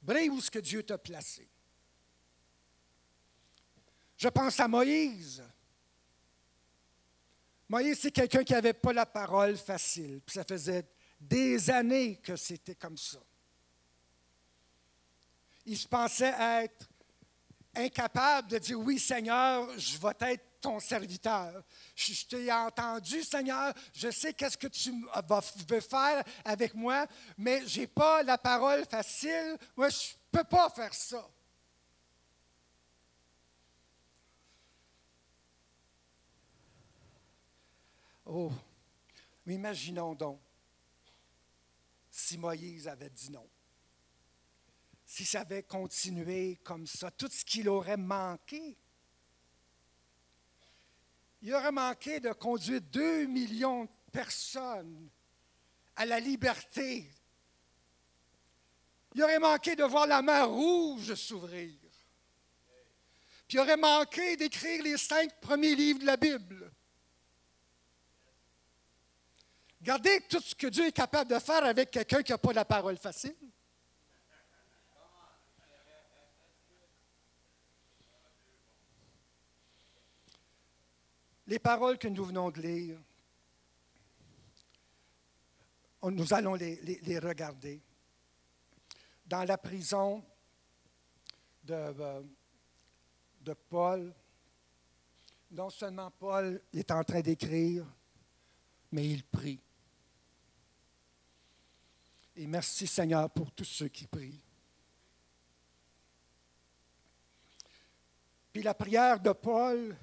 Brille 0.00 0.30
où 0.30 0.40
ce 0.40 0.50
que 0.50 0.58
Dieu 0.58 0.82
t'a 0.82 0.96
placé. 0.96 1.49
Je 4.20 4.28
pense 4.28 4.60
à 4.60 4.68
Moïse. 4.68 5.42
Moïse, 7.66 8.00
c'est 8.00 8.10
quelqu'un 8.10 8.44
qui 8.44 8.52
n'avait 8.52 8.74
pas 8.74 8.92
la 8.92 9.06
parole 9.06 9.56
facile. 9.56 10.20
Puis 10.20 10.34
ça 10.34 10.44
faisait 10.44 10.84
des 11.18 11.70
années 11.70 12.16
que 12.16 12.36
c'était 12.36 12.74
comme 12.74 12.98
ça. 12.98 13.18
Il 15.64 15.78
se 15.78 15.88
pensait 15.88 16.34
être 16.38 16.86
incapable 17.74 18.48
de 18.48 18.58
dire 18.58 18.78
oui, 18.78 18.98
Seigneur, 18.98 19.66
je 19.78 19.96
vais 19.96 20.32
être 20.32 20.44
ton 20.60 20.78
serviteur. 20.80 21.64
Je, 21.96 22.26
t'ai 22.26 22.52
entendu, 22.52 23.22
Seigneur, 23.22 23.72
je 23.94 24.10
sais 24.10 24.34
qu'est-ce 24.34 24.58
que 24.58 24.66
tu 24.66 24.92
veux 25.66 25.80
faire 25.80 26.22
avec 26.44 26.74
moi, 26.74 27.06
mais 27.38 27.66
je 27.66 27.80
n'ai 27.80 27.86
pas 27.86 28.22
la 28.22 28.36
parole 28.36 28.84
facile. 28.84 29.56
Moi, 29.74 29.88
je 29.88 29.96
ne 29.96 30.38
peux 30.38 30.44
pas 30.44 30.68
faire 30.68 30.92
ça. 30.92 31.26
Oh, 38.32 38.52
mais 39.44 39.56
imaginons 39.56 40.14
donc 40.14 40.40
si 42.08 42.38
Moïse 42.38 42.86
avait 42.86 43.10
dit 43.10 43.32
non. 43.32 43.48
Si 45.04 45.24
ça 45.24 45.40
avait 45.40 45.64
continué 45.64 46.60
comme 46.62 46.86
ça, 46.86 47.10
tout 47.10 47.28
ce 47.28 47.44
qu'il 47.44 47.68
aurait 47.68 47.96
manqué. 47.96 48.76
Il 51.42 51.52
aurait 51.52 51.72
manqué 51.72 52.20
de 52.20 52.32
conduire 52.32 52.80
deux 52.80 53.26
millions 53.26 53.86
de 53.86 53.90
personnes 54.12 55.10
à 55.96 56.06
la 56.06 56.20
liberté. 56.20 57.10
Il 59.16 59.24
aurait 59.24 59.40
manqué 59.40 59.74
de 59.74 59.82
voir 59.82 60.06
la 60.06 60.22
mer 60.22 60.48
rouge 60.48 61.14
s'ouvrir. 61.14 61.74
Puis 63.48 63.56
il 63.56 63.58
aurait 63.58 63.76
manqué 63.76 64.36
d'écrire 64.36 64.84
les 64.84 64.96
cinq 64.96 65.40
premiers 65.40 65.74
livres 65.74 65.98
de 65.98 66.06
la 66.06 66.16
Bible. 66.16 66.72
Regardez 69.80 70.20
tout 70.28 70.40
ce 70.40 70.54
que 70.54 70.66
Dieu 70.66 70.86
est 70.86 70.92
capable 70.92 71.30
de 71.30 71.38
faire 71.38 71.64
avec 71.64 71.90
quelqu'un 71.90 72.22
qui 72.22 72.32
n'a 72.32 72.38
pas 72.38 72.52
la 72.52 72.66
parole 72.66 72.98
facile. 72.98 73.34
Les 81.46 81.58
paroles 81.58 81.98
que 81.98 82.08
nous 82.08 82.24
venons 82.24 82.50
de 82.50 82.60
lire, 82.60 82.98
nous 86.02 86.32
allons 86.32 86.54
les, 86.54 87.18
regarder. 87.18 87.80
Dans 89.26 89.44
la 89.44 89.58
prison 89.58 90.24
de, 91.64 91.74
euh, 91.74 92.22
de 93.40 93.52
Paul, 93.54 94.12
non 95.52 95.70
seulement 95.70 96.10
Paul 96.10 96.60
est 96.72 96.90
en 96.90 97.02
train 97.02 97.20
d'écrire, 97.20 97.86
mais 98.92 99.08
il 99.08 99.24
prie. 99.24 99.60
Et 102.36 102.46
merci 102.46 102.86
Seigneur 102.86 103.28
pour 103.30 103.52
tous 103.52 103.64
ceux 103.64 103.88
qui 103.88 104.06
prient. 104.06 104.40
Puis 108.52 108.62
la 108.62 108.74
prière 108.74 109.20
de 109.20 109.32
Paul, 109.32 109.96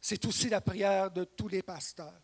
c'est 0.00 0.24
aussi 0.24 0.48
la 0.48 0.60
prière 0.60 1.10
de 1.10 1.24
tous 1.24 1.48
les 1.48 1.62
pasteurs. 1.62 2.20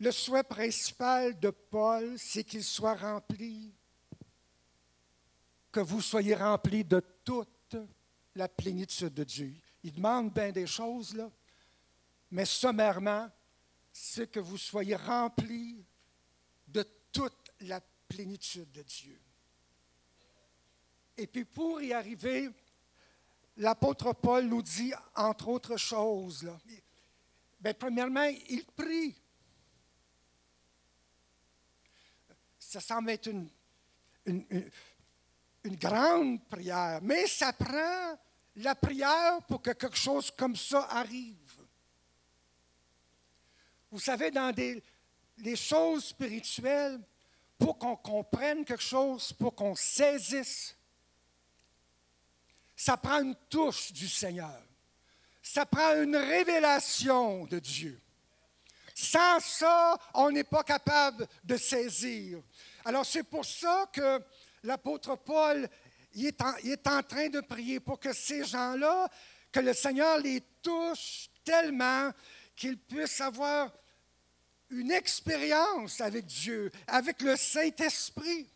Le 0.00 0.12
souhait 0.12 0.44
principal 0.44 1.38
de 1.38 1.50
Paul, 1.50 2.18
c'est 2.18 2.44
qu'il 2.44 2.62
soit 2.62 2.94
rempli, 2.94 3.74
que 5.72 5.80
vous 5.80 6.00
soyez 6.00 6.34
remplis 6.34 6.84
de 6.84 7.00
toute 7.24 7.76
la 8.34 8.48
plénitude 8.48 9.14
de 9.14 9.24
Dieu. 9.24 9.54
Il 9.82 9.92
demande 9.92 10.32
bien 10.32 10.52
des 10.52 10.66
choses, 10.66 11.14
là, 11.14 11.30
mais 12.30 12.44
sommairement, 12.44 13.28
c'est 13.92 14.30
que 14.30 14.40
vous 14.40 14.58
soyez 14.58 14.96
remplis 14.96 15.84
de 16.66 16.82
toute 17.12 17.52
la 17.60 17.80
plénitude 18.08 18.70
de 18.72 18.82
Dieu. 18.82 19.20
Et 21.16 21.26
puis 21.26 21.44
pour 21.44 21.80
y 21.82 21.92
arriver, 21.92 22.50
l'apôtre 23.56 24.12
Paul 24.12 24.46
nous 24.46 24.62
dit, 24.62 24.92
entre 25.16 25.48
autres 25.48 25.76
choses, 25.76 26.44
là, 26.44 26.58
bien, 27.60 27.74
premièrement, 27.74 28.30
il 28.48 28.64
prie. 28.64 29.14
Ça 32.58 32.80
semble 32.80 33.10
être 33.10 33.26
une 33.26 33.50
grande 35.64 36.46
prière, 36.48 37.00
mais 37.02 37.26
ça 37.26 37.52
prend 37.52 38.18
la 38.56 38.74
prière 38.74 39.42
pour 39.48 39.62
que 39.62 39.70
quelque 39.70 39.96
chose 39.96 40.30
comme 40.30 40.56
ça 40.56 40.82
arrive. 40.90 41.47
Vous 43.90 44.00
savez, 44.00 44.30
dans 44.30 44.52
des, 44.52 44.82
les 45.38 45.56
choses 45.56 46.06
spirituelles, 46.06 47.00
pour 47.58 47.78
qu'on 47.78 47.96
comprenne 47.96 48.64
quelque 48.64 48.82
chose, 48.82 49.32
pour 49.32 49.54
qu'on 49.54 49.74
saisisse, 49.74 50.76
ça 52.76 52.96
prend 52.96 53.20
une 53.20 53.34
touche 53.50 53.92
du 53.92 54.08
Seigneur. 54.08 54.62
Ça 55.42 55.66
prend 55.66 56.00
une 56.00 56.16
révélation 56.16 57.46
de 57.46 57.58
Dieu. 57.58 58.00
Sans 58.94 59.40
ça, 59.40 59.96
on 60.14 60.30
n'est 60.30 60.44
pas 60.44 60.62
capable 60.62 61.26
de 61.42 61.56
saisir. 61.56 62.40
Alors 62.84 63.04
c'est 63.04 63.24
pour 63.24 63.44
ça 63.44 63.88
que 63.92 64.22
l'apôtre 64.62 65.16
Paul 65.16 65.68
il 66.14 66.26
est, 66.26 66.40
en, 66.40 66.54
il 66.64 66.72
est 66.72 66.86
en 66.86 67.02
train 67.02 67.28
de 67.28 67.40
prier 67.40 67.80
pour 67.80 68.00
que 68.00 68.12
ces 68.12 68.44
gens-là, 68.44 69.08
que 69.52 69.60
le 69.60 69.72
Seigneur 69.72 70.18
les 70.18 70.40
touche 70.62 71.28
tellement 71.44 72.10
qu'ils 72.58 72.76
puissent 72.76 73.20
avoir 73.20 73.72
une 74.70 74.90
expérience 74.90 76.00
avec 76.00 76.26
Dieu, 76.26 76.70
avec 76.88 77.22
le 77.22 77.36
Saint-Esprit. 77.36 78.50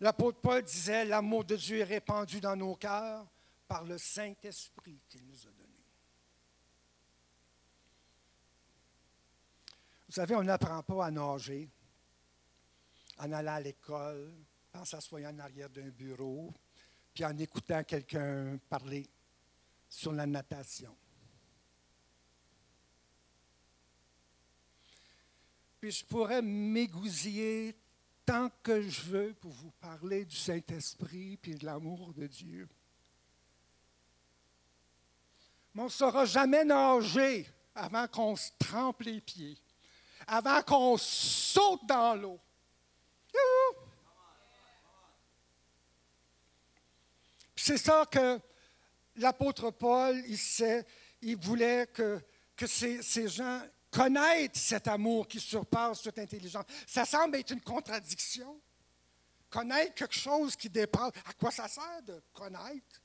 L'apôtre 0.00 0.40
Paul 0.40 0.62
disait, 0.62 1.04
l'amour 1.04 1.44
de 1.44 1.56
Dieu 1.56 1.78
est 1.78 1.84
répandu 1.84 2.40
dans 2.40 2.56
nos 2.56 2.74
cœurs 2.74 3.24
par 3.68 3.84
le 3.84 3.96
Saint-Esprit 3.98 4.98
qu'il 5.08 5.24
nous 5.26 5.40
a 5.46 5.50
donné. 5.50 5.68
Vous 10.08 10.14
savez, 10.14 10.34
on 10.34 10.42
n'apprend 10.42 10.82
pas 10.82 11.06
à 11.06 11.10
nager 11.10 11.68
en 13.18 13.32
allant 13.32 13.54
à 13.54 13.60
l'école, 13.60 14.32
en 14.74 14.84
s'assoyant 14.84 15.34
en 15.34 15.38
arrière 15.38 15.70
d'un 15.70 15.88
bureau, 15.88 16.52
puis 17.14 17.24
en 17.24 17.36
écoutant 17.38 17.82
quelqu'un 17.84 18.58
parler 18.68 19.06
sur 19.88 20.12
la 20.12 20.26
natation. 20.26 20.96
Puis 25.80 25.92
je 25.92 26.04
pourrais 26.04 26.42
m'égousiller 26.42 27.76
tant 28.26 28.50
que 28.62 28.82
je 28.82 29.00
veux 29.02 29.34
pour 29.34 29.52
vous 29.52 29.70
parler 29.80 30.24
du 30.24 30.36
Saint-Esprit 30.36 31.36
puis 31.36 31.54
de 31.54 31.64
l'amour 31.64 32.12
de 32.12 32.26
Dieu. 32.26 32.68
Mais 35.74 35.82
on 35.82 35.86
ne 35.86 35.90
saura 35.90 36.24
jamais 36.24 36.64
nager 36.64 37.48
avant 37.74 38.08
qu'on 38.08 38.34
se 38.34 38.50
trempe 38.58 39.02
les 39.02 39.20
pieds, 39.20 39.56
avant 40.26 40.62
qu'on 40.62 40.96
saute 40.98 41.86
dans 41.86 42.14
l'eau. 42.14 42.40
C'est 47.54 47.78
ça 47.78 48.06
que 48.10 48.40
l'apôtre 49.16 49.70
Paul, 49.70 50.22
il 50.26 50.38
sait, 50.38 50.86
il 51.22 51.36
voulait 51.36 51.86
que, 51.86 52.20
ces 52.66 53.28
gens 53.28 53.62
connaissent 53.90 54.50
cet 54.54 54.88
amour 54.88 55.26
qui 55.26 55.40
surpasse 55.40 56.02
toute 56.02 56.18
intelligence. 56.18 56.64
Ça 56.86 57.04
semble 57.04 57.36
être 57.36 57.50
une 57.50 57.60
contradiction. 57.60 58.60
Connaître 59.50 59.94
quelque 59.94 60.14
chose 60.14 60.56
qui 60.56 60.68
dépasse, 60.68 61.12
à 61.24 61.32
quoi 61.32 61.50
ça 61.50 61.68
sert 61.68 62.02
de 62.06 62.22
connaître 62.34 63.02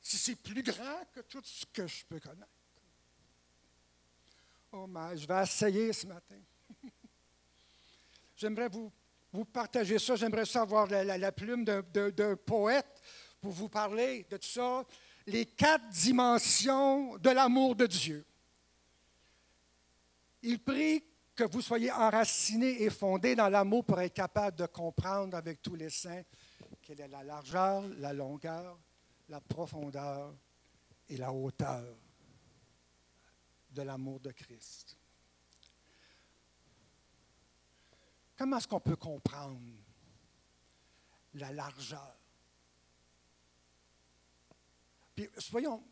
si 0.00 0.16
c'est 0.16 0.36
plus 0.36 0.62
grand 0.62 1.02
que 1.12 1.20
tout 1.20 1.42
ce 1.44 1.66
que 1.66 1.86
je 1.86 2.04
peux 2.06 2.18
connaître? 2.18 2.48
Oh, 4.72 4.86
mais 4.86 5.16
je 5.16 5.26
vais 5.26 5.42
essayer 5.42 5.92
ce 5.92 6.06
matin. 6.06 6.36
J'aimerais 8.36 8.68
vous, 8.68 8.90
vous 9.32 9.44
partager 9.44 9.98
ça. 9.98 10.16
J'aimerais 10.16 10.46
savoir 10.46 10.86
la, 10.86 11.18
la, 11.18 11.32
plume 11.32 11.64
d'un 11.64 12.36
poète 12.36 13.02
pour 13.40 13.52
vous 13.52 13.68
parler 13.68 14.26
de 14.30 14.36
tout 14.36 14.48
ça. 14.48 14.84
Les 15.26 15.44
quatre 15.44 15.88
dimensions 15.88 17.16
de 17.18 17.30
l'amour 17.30 17.74
de 17.74 17.86
Dieu. 17.86 18.24
Il 20.48 20.60
prie 20.60 21.02
que 21.34 21.42
vous 21.42 21.60
soyez 21.60 21.90
enracinés 21.90 22.80
et 22.84 22.88
fondés 22.88 23.34
dans 23.34 23.48
l'amour 23.48 23.84
pour 23.84 24.00
être 24.00 24.14
capable 24.14 24.56
de 24.56 24.66
comprendre 24.66 25.36
avec 25.36 25.60
tous 25.60 25.74
les 25.74 25.90
saints 25.90 26.22
quelle 26.80 27.00
est 27.00 27.08
la 27.08 27.24
largeur, 27.24 27.82
la 27.98 28.12
longueur, 28.12 28.78
la 29.28 29.40
profondeur 29.40 30.32
et 31.08 31.16
la 31.16 31.32
hauteur 31.32 31.82
de 33.70 33.82
l'amour 33.82 34.20
de 34.20 34.30
Christ. 34.30 34.96
Comment 38.36 38.58
est-ce 38.58 38.68
qu'on 38.68 38.78
peut 38.78 38.94
comprendre 38.94 39.60
la 41.34 41.50
largeur? 41.50 42.16
Puis, 45.16 45.28
soyons, 45.38 45.82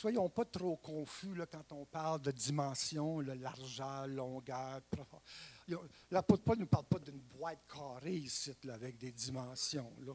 soyons 0.00 0.30
pas 0.30 0.46
trop 0.46 0.76
confus 0.76 1.34
là, 1.34 1.44
quand 1.44 1.72
on 1.72 1.84
parle 1.84 2.22
de 2.22 2.30
dimension, 2.30 3.20
la 3.20 3.34
largeur, 3.34 4.06
longueur. 4.06 4.80
L'apôtre 6.10 6.42
Paul 6.42 6.56
ne 6.56 6.62
nous 6.62 6.66
parle 6.66 6.86
pas 6.86 6.98
d'une 6.98 7.20
boîte 7.20 7.60
carrée 7.70 8.16
ici, 8.16 8.50
avec 8.72 8.96
des 8.96 9.12
dimensions. 9.12 9.92
Là, 10.00 10.14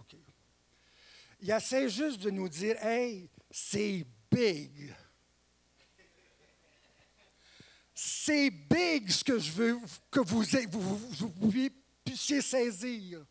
Il 1.39 1.51
essaie 1.51 1.87
juste 1.87 2.19
de 2.21 2.31
nous 2.31 2.49
dire 2.49 2.83
Hey, 2.83 3.29
c'est 3.51 4.03
big. 4.31 4.91
C'est 7.93 8.49
big 8.49 9.09
ce 9.09 9.23
que 9.23 9.37
je 9.37 9.51
veux 9.51 9.79
que 10.09 10.19
vous, 10.19 10.43
vous, 10.71 11.69
puissiez 12.03 12.41
saisir. 12.41 13.23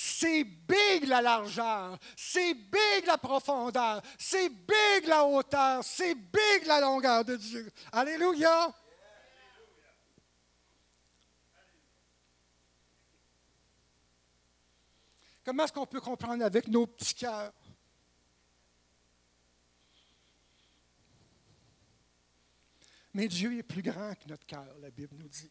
C'est 0.00 0.44
big 0.44 1.08
la 1.08 1.20
largeur, 1.20 1.98
c'est 2.16 2.54
big 2.54 3.04
la 3.04 3.18
profondeur, 3.18 4.00
c'est 4.16 4.48
big 4.48 5.08
la 5.08 5.24
hauteur, 5.24 5.82
c'est 5.82 6.14
big 6.14 6.66
la 6.66 6.80
longueur 6.80 7.24
de 7.24 7.34
Dieu. 7.34 7.68
Alléluia. 7.90 8.72
Comment 15.44 15.64
est-ce 15.64 15.72
qu'on 15.72 15.84
peut 15.84 16.00
comprendre 16.00 16.44
avec 16.44 16.68
nos 16.68 16.86
petits 16.86 17.16
cœurs? 17.16 17.52
Mais 23.14 23.26
Dieu 23.26 23.58
est 23.58 23.64
plus 23.64 23.82
grand 23.82 24.14
que 24.14 24.28
notre 24.28 24.46
cœur, 24.46 24.78
la 24.80 24.90
Bible 24.90 25.16
nous 25.16 25.28
dit. 25.28 25.50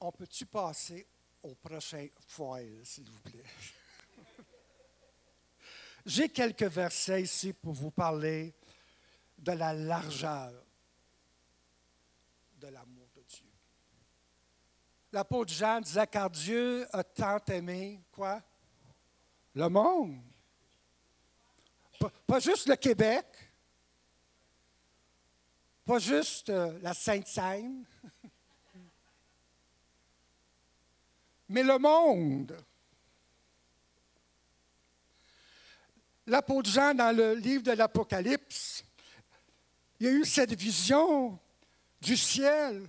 On 0.00 0.12
peut-tu 0.12 0.46
passer 0.46 1.06
au 1.42 1.54
prochain 1.54 2.06
foil, 2.26 2.80
s'il 2.84 3.10
vous 3.10 3.20
plaît? 3.20 3.44
J'ai 6.06 6.28
quelques 6.28 6.62
versets 6.62 7.22
ici 7.22 7.52
pour 7.52 7.72
vous 7.72 7.90
parler 7.90 8.54
de 9.36 9.52
la 9.52 9.72
largeur 9.72 10.52
de 12.58 12.66
l'amour 12.68 13.08
de 13.14 13.22
Dieu. 13.22 13.46
L'apôtre 15.12 15.52
Jean 15.52 15.80
disait 15.80 16.06
car 16.06 16.30
Dieu 16.30 16.86
a 16.92 17.04
tant 17.04 17.38
aimé 17.48 18.02
quoi? 18.10 18.42
Le 19.54 19.68
monde. 19.68 20.20
pas 22.26 22.38
juste 22.38 22.68
le 22.68 22.76
Québec, 22.76 23.26
pas 25.84 25.98
juste 25.98 26.50
euh, 26.50 26.78
la 26.82 26.94
Sainte-Seine, 26.94 27.84
mais 31.48 31.62
le 31.62 31.78
monde. 31.78 32.56
L'apôtre 36.26 36.68
Jean, 36.68 36.94
dans 36.94 37.16
le 37.16 37.34
livre 37.34 37.62
de 37.62 37.72
l'Apocalypse, 37.72 38.84
il 40.00 40.06
a 40.06 40.10
eu 40.10 40.24
cette 40.24 40.54
vision 40.54 41.38
du 42.00 42.16
ciel. 42.16 42.88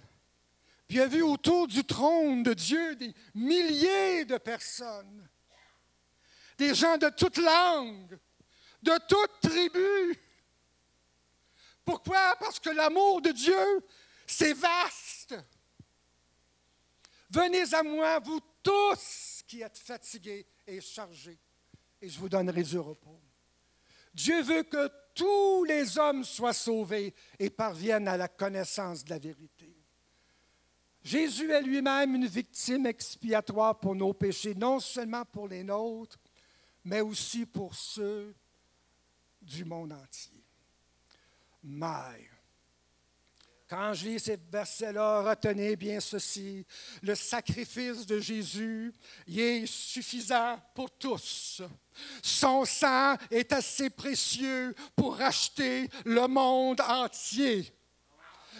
Puis 0.87 0.97
il 0.97 1.01
a 1.01 1.07
vu 1.07 1.21
autour 1.21 1.67
du 1.67 1.83
trône 1.83 2.43
de 2.43 2.53
Dieu 2.53 2.95
des 2.95 3.13
milliers 3.33 4.25
de 4.25 4.37
personnes, 4.37 5.27
des 6.57 6.75
gens 6.75 6.97
de 6.97 7.09
toutes 7.09 7.37
langues, 7.37 8.17
de 8.81 8.99
toutes 9.07 9.39
tribus, 9.41 10.17
pourquoi? 11.89 12.35
Parce 12.39 12.59
que 12.59 12.69
l'amour 12.69 13.19
de 13.19 13.31
Dieu, 13.31 13.83
c'est 14.27 14.53
vaste. 14.53 15.33
Venez 17.31 17.73
à 17.73 17.81
moi, 17.81 18.19
vous 18.19 18.39
tous 18.63 19.43
qui 19.47 19.61
êtes 19.61 19.77
fatigués 19.77 20.45
et 20.67 20.81
chargés, 20.81 21.39
et 22.01 22.09
je 22.09 22.19
vous 22.19 22.29
donnerai 22.29 22.63
du 22.63 22.77
repos. 22.77 23.19
Dieu 24.13 24.41
veut 24.41 24.63
que 24.63 24.89
tous 25.13 25.63
les 25.65 25.97
hommes 25.97 26.23
soient 26.23 26.53
sauvés 26.53 27.13
et 27.37 27.49
parviennent 27.49 28.07
à 28.07 28.17
la 28.17 28.27
connaissance 28.27 29.03
de 29.03 29.09
la 29.11 29.19
vérité. 29.19 29.75
Jésus 31.03 31.51
est 31.51 31.61
lui-même 31.61 32.15
une 32.15 32.27
victime 32.27 32.85
expiatoire 32.85 33.79
pour 33.79 33.95
nos 33.95 34.13
péchés, 34.13 34.53
non 34.53 34.79
seulement 34.79 35.25
pour 35.25 35.47
les 35.47 35.63
nôtres, 35.63 36.19
mais 36.83 37.01
aussi 37.01 37.45
pour 37.45 37.75
ceux 37.75 38.35
du 39.41 39.63
monde 39.65 39.93
entier. 39.93 40.43
My. 41.63 42.38
Quand 43.69 43.93
je 43.93 44.05
lis 44.07 44.19
ces 44.19 44.35
versets-là, 44.51 45.21
retenez 45.21 45.75
bien 45.75 45.99
ceci. 45.99 46.65
Le 47.03 47.13
sacrifice 47.13 48.03
de 48.03 48.19
Jésus 48.19 48.91
est 49.27 49.67
suffisant 49.67 50.59
pour 50.73 50.89
tous. 50.89 51.61
Son 52.23 52.65
sang 52.65 53.15
est 53.29 53.53
assez 53.53 53.91
précieux 53.91 54.73
pour 54.95 55.17
racheter 55.17 55.87
le 56.03 56.27
monde 56.27 56.81
entier. 56.81 57.71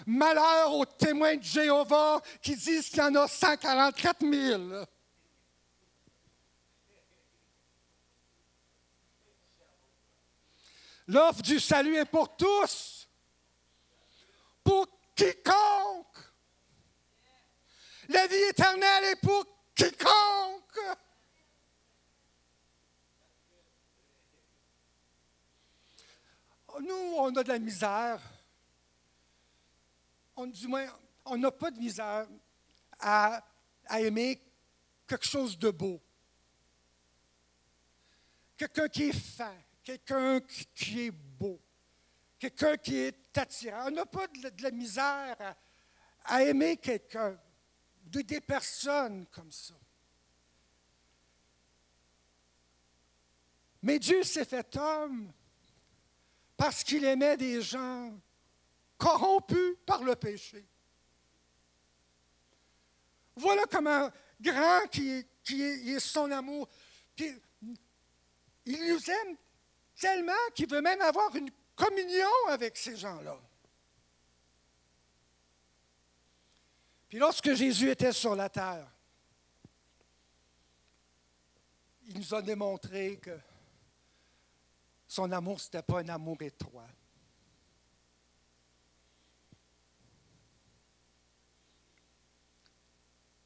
Malheur 0.05 0.75
aux 0.75 0.85
témoins 0.85 1.37
de 1.37 1.43
Jéhovah 1.43 2.21
qui 2.39 2.55
disent 2.55 2.89
qu'il 2.89 2.99
y 2.99 3.01
en 3.01 3.15
a 3.15 3.27
144 3.27 4.19
000. 4.21 4.85
L'offre 11.07 11.41
du 11.41 11.59
salut 11.59 11.95
est 11.95 12.05
pour 12.05 12.37
tous. 12.37 13.09
Pour 14.63 14.98
quiconque. 15.19 16.17
La 18.07 18.25
vie 18.27 18.35
éternelle 18.49 19.03
est 19.03 19.21
pour 19.21 19.45
quiconque. 19.75 20.97
Nous, 26.81 27.13
on 27.17 27.35
a 27.35 27.43
de 27.43 27.49
la 27.49 27.59
misère. 27.59 28.21
On, 30.37 30.47
du 30.47 30.67
moins, 30.67 30.87
on 31.25 31.37
n'a 31.37 31.51
pas 31.51 31.69
de 31.69 31.79
misère 31.79 32.25
à, 32.97 33.43
à 33.85 33.99
aimer 33.99 34.41
quelque 35.05 35.25
chose 35.25 35.59
de 35.59 35.69
beau. 35.69 35.99
Quelqu'un 38.55 38.87
qui 38.87 39.09
est 39.09 39.13
fin 39.13 39.53
quelqu'un 39.89 40.39
qui 40.75 41.07
est 41.07 41.11
beau, 41.11 41.28
quelqu'un 42.39 42.77
qui 42.77 42.95
est 42.95 43.37
attirant. 43.37 43.87
On 43.87 43.91
n'a 43.91 44.05
pas 44.05 44.27
de, 44.27 44.63
la 44.63 44.71
misère 44.71 45.55
à, 46.23 46.43
aimer 46.43 46.77
quelqu'un, 46.77 47.37
de, 48.03 48.21
des 48.21 48.41
personnes 48.41 49.27
comme 49.27 49.51
ça. 49.51 49.75
Mais 53.81 53.99
Dieu 53.99 54.23
s'est 54.23 54.45
fait 54.45 54.75
homme 54.77 55.31
parce 56.57 56.83
qu'il 56.83 57.05
aimait 57.05 57.37
des 57.37 57.61
gens 57.61 58.17
corrompus 58.97 59.75
par 59.85 60.03
le 60.03 60.15
péché. 60.15 60.65
Voilà 63.35 63.63
comment 63.71 64.09
grand 64.41 64.83
est, 64.97 65.27
qui 65.43 65.61
est, 65.63 65.99
son 65.99 66.29
amour. 66.31 66.67
il 67.17 67.37
nous 68.65 69.09
aime 69.09 69.37
tellement 69.97 70.33
qu'il 70.53 70.69
veut 70.69 70.81
même 70.81 71.01
avoir 71.01 71.33
une 71.35 71.49
communion 71.79 72.47
avec 72.49 72.77
ces 72.77 72.97
gens-là. 72.97 73.39
Puis 77.07 77.17
lorsque 77.17 77.53
Jésus 77.53 77.89
était 77.89 78.11
sur 78.11 78.35
la 78.35 78.49
terre, 78.49 78.87
il 82.03 82.17
nous 82.19 82.35
a 82.35 82.41
démontré 82.41 83.17
que 83.17 83.39
son 85.07 85.31
amour, 85.31 85.59
ce 85.59 85.67
n'était 85.67 85.81
pas 85.81 86.01
un 86.01 86.09
amour 86.09 86.37
étroit. 86.41 86.87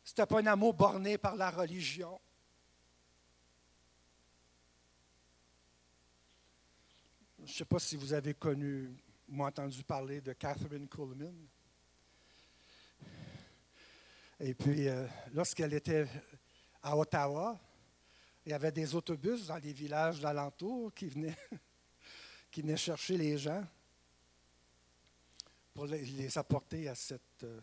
Ce 0.04 0.12
n'était 0.12 0.26
pas 0.26 0.42
un 0.42 0.48
amour 0.48 0.74
borné 0.74 1.18
par 1.18 1.36
la 1.36 1.50
religion. 1.50 2.20
Je 7.46 7.52
ne 7.52 7.56
sais 7.58 7.66
pas 7.66 7.80
si 7.80 7.98
vous 7.98 8.14
avez 8.14 8.34
connu 8.34 8.90
ou 9.28 9.44
entendu 9.44 9.84
parler 9.84 10.22
de 10.22 10.32
Catherine 10.32 10.88
Coleman. 10.88 11.36
Et 14.40 14.54
puis, 14.54 14.88
euh, 14.88 15.06
lorsqu'elle 15.34 15.74
était 15.74 16.08
à 16.82 16.98
Ottawa, 16.98 17.60
il 18.46 18.52
y 18.52 18.54
avait 18.54 18.72
des 18.72 18.96
autobus 18.96 19.48
dans 19.48 19.58
les 19.58 19.74
villages 19.74 20.22
d'alentour 20.22 20.94
qui 20.94 21.08
venaient, 21.08 21.36
qui 22.52 22.62
venaient 22.62 22.78
chercher 22.78 23.18
les 23.18 23.38
gens 23.38 23.66
pour 25.74 25.86
les, 25.86 26.38
apporter 26.38 26.88
à 26.88 26.96
cette, 26.96 27.44
euh, 27.44 27.60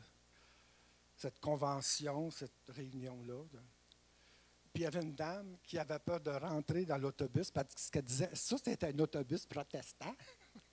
cette 1.16 1.40
convention, 1.40 2.30
cette 2.30 2.68
réunion-là. 2.68 3.44
Puis 4.72 4.82
il 4.82 4.84
y 4.84 4.86
avait 4.86 5.02
une 5.02 5.14
dame 5.14 5.56
qui 5.62 5.78
avait 5.78 5.98
peur 5.98 6.20
de 6.20 6.30
rentrer 6.30 6.84
dans 6.84 6.96
l'autobus 6.96 7.50
parce 7.50 7.90
qu'elle 7.90 8.04
disait 8.04 8.30
ça, 8.34 8.56
c'était 8.56 8.86
un 8.86 8.98
autobus 9.00 9.44
protestant. 9.46 10.14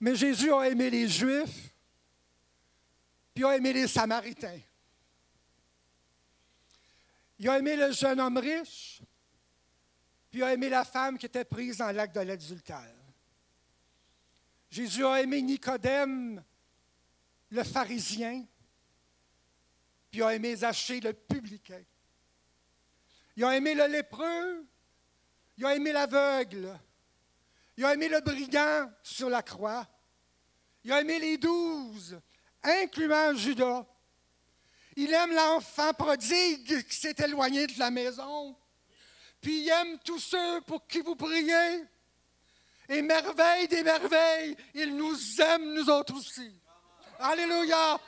Mais 0.00 0.16
Jésus 0.16 0.52
a 0.52 0.68
aimé 0.68 0.90
les 0.90 1.08
Juifs, 1.08 1.70
puis 3.32 3.44
a 3.44 3.56
aimé 3.56 3.72
les 3.72 3.86
Samaritains. 3.88 4.60
Il 7.38 7.48
a 7.48 7.58
aimé 7.58 7.76
le 7.76 7.92
jeune 7.92 8.20
homme 8.20 8.38
riche, 8.38 9.02
puis 10.30 10.42
a 10.42 10.52
aimé 10.52 10.68
la 10.68 10.84
femme 10.84 11.18
qui 11.18 11.26
était 11.26 11.44
prise 11.44 11.78
dans 11.78 11.90
l'acte 11.90 12.14
de 12.14 12.20
l'adultère. 12.20 12.94
Jésus 14.70 15.04
a 15.04 15.20
aimé 15.22 15.42
Nicodème, 15.42 16.42
le 17.50 17.62
pharisien, 17.62 18.44
puis 20.14 20.20
il 20.20 20.26
a 20.26 20.32
aimé 20.32 20.54
Zachée, 20.54 21.00
le 21.00 21.12
publicain. 21.12 21.82
Il 23.34 23.42
a 23.42 23.56
aimé 23.56 23.74
le 23.74 23.88
lépreux, 23.88 24.64
il 25.58 25.66
a 25.66 25.74
aimé 25.74 25.90
l'aveugle, 25.90 26.78
il 27.76 27.84
a 27.84 27.94
aimé 27.94 28.08
le 28.08 28.20
brigand 28.20 28.92
sur 29.02 29.28
la 29.28 29.42
croix, 29.42 29.84
il 30.84 30.92
a 30.92 31.00
aimé 31.00 31.18
les 31.18 31.36
douze, 31.36 32.16
incluant 32.62 33.34
Judas. 33.34 33.84
Il 34.94 35.12
aime 35.12 35.34
l'enfant 35.34 35.92
prodigue 35.94 36.86
qui 36.86 36.96
s'est 36.96 37.16
éloigné 37.18 37.66
de 37.66 37.76
la 37.80 37.90
maison. 37.90 38.56
Puis 39.40 39.62
il 39.62 39.68
aime 39.68 39.98
tous 40.04 40.20
ceux 40.20 40.60
pour 40.60 40.86
qui 40.86 41.00
vous 41.00 41.16
priez. 41.16 41.82
Et 42.88 43.02
merveille 43.02 43.66
des 43.66 43.82
merveilles, 43.82 44.56
il 44.74 44.94
nous 44.94 45.40
aime 45.40 45.74
nous 45.74 45.90
autres 45.90 46.14
aussi. 46.14 46.52
Alléluia. 47.18 47.98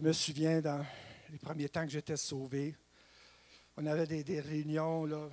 Je 0.00 0.06
me 0.06 0.14
souviens 0.14 0.62
dans 0.62 0.82
les 1.28 1.36
premiers 1.36 1.68
temps 1.68 1.84
que 1.84 1.90
j'étais 1.90 2.16
sauvé, 2.16 2.74
on 3.76 3.84
avait 3.84 4.06
des, 4.06 4.40
réunions. 4.40 5.04
Là. 5.04 5.28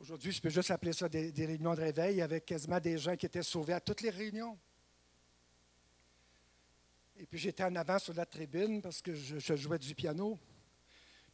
Aujourd'hui, 0.00 0.32
je 0.32 0.40
peux 0.40 0.48
juste 0.48 0.70
appeler 0.70 0.94
ça 0.94 1.06
des, 1.06 1.30
réunions 1.44 1.74
de 1.74 1.82
réveil 1.82 2.22
avec 2.22 2.46
quasiment 2.46 2.80
des 2.80 2.96
gens 2.96 3.14
qui 3.14 3.26
étaient 3.26 3.42
sauvés 3.42 3.74
à 3.74 3.80
toutes 3.80 4.00
les 4.00 4.08
réunions. 4.08 4.58
Et 7.18 7.26
puis 7.26 7.38
j'étais 7.38 7.64
en 7.64 7.76
avant 7.76 7.98
sur 7.98 8.14
la 8.14 8.24
tribune 8.24 8.80
parce 8.80 9.02
que 9.02 9.14
je, 9.14 9.54
jouais 9.54 9.78
du 9.78 9.94
piano. 9.94 10.38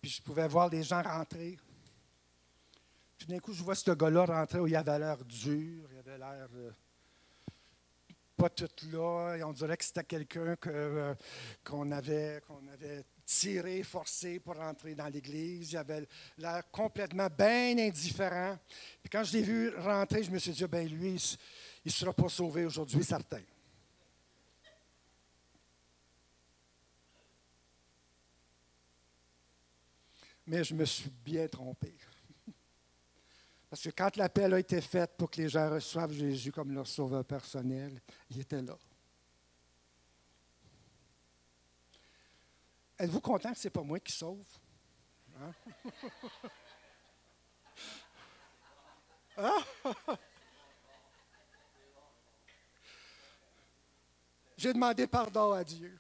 Puis 0.01 0.11
je 0.11 0.23
pouvais 0.23 0.49
voir 0.49 0.71
les 0.71 0.83
gens 0.83 1.01
rentrer. 1.01 1.57
Puis 3.17 3.29
d'un 3.29 3.39
coup, 3.39 3.53
je 3.53 3.63
vois 3.63 3.77
ce 3.77 3.93
gars-là 3.93 4.25
rentrer 4.25 4.59
où 4.59 4.67
il 4.67 4.75
avait 4.75 4.99
l'air 4.99 5.25
dur, 5.25 5.89
il 5.93 5.99
avait 5.99 6.19
l'air. 6.19 6.49
Euh, 6.53 6.73
pas 8.41 8.49
tout 8.49 8.69
là. 8.91 9.37
Et 9.37 9.45
on 9.45 9.53
dirait 9.53 9.77
que 9.77 9.85
c'était 9.85 10.05
quelqu'un 10.05 10.57
euh, 10.67 11.15
qu'on 11.63 11.91
avait, 11.93 12.41
qu'on 12.47 12.67
avait 12.73 13.05
tiré, 13.27 13.83
forcé 13.83 14.41
pour 14.41 14.57
rentrer 14.57 14.95
dans 14.95 15.09
l'église. 15.09 15.73
Il 15.73 15.77
avait 15.77 16.09
l'air 16.39 16.63
complètement 16.71 17.29
bien 17.29 17.77
indifférent. 17.79 18.59
Puis 19.03 19.11
quand 19.11 19.25
je 19.25 19.35
l'ai 19.35 19.43
vu 19.43 19.77
rentrer, 19.77 20.23
je 20.23 20.31
me 20.31 20.39
suis 20.39 20.53
dit, 20.53 20.65
ben 20.65 20.89
lui, 20.89 21.17
il 21.85 21.89
ne 21.89 21.91
sera 21.91 22.15
pas 22.15 22.31
sauvé 22.31 22.65
aujourd'hui, 22.65 23.05
certain. 23.05 23.43
Mais 30.47 30.65
je 30.65 30.75
me 30.75 30.87
suis 30.87 31.11
bien 31.11 31.47
trompé. 31.47 31.95
Parce 33.71 33.83
que 33.85 33.91
quand 33.91 34.17
l'appel 34.17 34.53
a 34.53 34.59
été 34.59 34.81
fait 34.81 35.17
pour 35.17 35.31
que 35.31 35.41
les 35.41 35.49
gens 35.49 35.71
reçoivent 35.71 36.11
Jésus 36.13 36.51
comme 36.51 36.73
leur 36.73 36.89
sauveur 36.89 37.25
personnel, 37.25 38.03
il 38.29 38.41
était 38.41 38.61
là. 38.61 38.77
Êtes-vous 42.99 43.21
content 43.21 43.53
que 43.53 43.59
ce 43.59 43.69
n'est 43.69 43.71
pas 43.71 43.85
moi 43.85 44.01
qui 44.01 44.13
sauve? 44.13 44.45
Hein? 45.41 45.53
Hein? 49.37 49.65
J'ai 54.59 54.75
demandé 54.75 55.07
pardon 55.07 55.53
à 55.53 55.65
Dieu. 55.65 55.99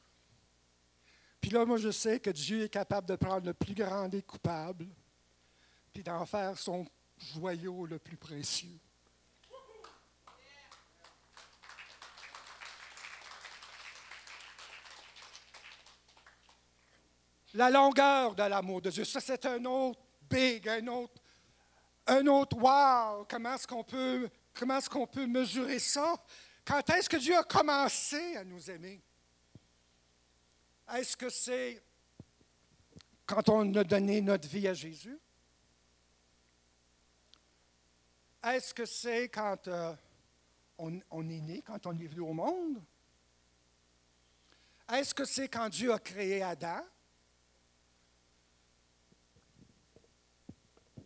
Puis 1.40 1.50
là, 1.50 1.64
moi, 1.64 1.78
je 1.78 1.90
sais 1.90 2.20
que 2.20 2.28
Dieu 2.28 2.64
est 2.64 2.68
capable 2.68 3.06
de 3.09 3.16
prendre 3.16 3.46
le 3.46 3.54
plus 3.54 3.72
grand 3.72 4.09
des 4.09 4.20
coupables, 4.20 4.87
puis 5.94 6.02
d'en 6.02 6.26
faire 6.26 6.59
son 6.59 6.85
joyau 7.20 7.87
le 7.87 7.98
plus 7.98 8.16
précieux. 8.16 8.78
La 17.54 17.68
longueur 17.68 18.35
de 18.37 18.44
l'amour 18.44 18.80
de 18.80 18.90
Dieu, 18.90 19.04
ça 19.04 19.20
c'est 19.20 19.44
un 19.44 19.64
autre 19.64 20.00
big, 20.22 20.68
un 20.68 20.87
autre, 20.87 21.20
un 22.06 22.26
autre 22.28 22.56
wow. 22.56 23.26
Comment 23.28 23.54
est-ce 23.54 23.66
qu'on 23.66 23.83
peut, 23.83 24.30
comment 24.54 24.78
est-ce 24.78 24.88
qu'on 24.88 25.06
peut 25.06 25.26
mesurer 25.26 25.80
ça? 25.80 26.14
Quand 26.64 26.88
est-ce 26.90 27.09
que 27.09 27.16
Dieu 27.16 27.37
a 27.37 27.42
commencé 27.42 28.37
à 28.37 28.44
nous 28.44 28.70
aimer? 28.70 29.02
Est-ce 30.94 31.16
que 31.16 31.28
c'est 31.28 31.83
quand 33.26 33.48
on 33.48 33.74
a 33.74 33.83
donné 33.83 34.20
notre 34.20 34.48
vie 34.48 34.68
à 34.68 34.74
Jésus? 34.74 35.18
Est-ce 38.42 38.72
que 38.72 38.87
c'est 38.87 39.29
quand 39.29 39.68
euh, 39.68 39.94
on, 40.79 41.29
est 41.29 41.40
né, 41.40 41.62
quand 41.62 41.87
on 41.87 41.92
est 41.98 42.07
venu 42.07 42.20
au 42.20 42.33
monde? 42.33 42.83
Est-ce 44.92 45.14
que 45.14 45.24
c'est 45.24 45.48
quand 45.48 45.68
Dieu 45.68 45.92
a 45.92 45.98
créé 45.98 46.42
Adam? 46.42 46.81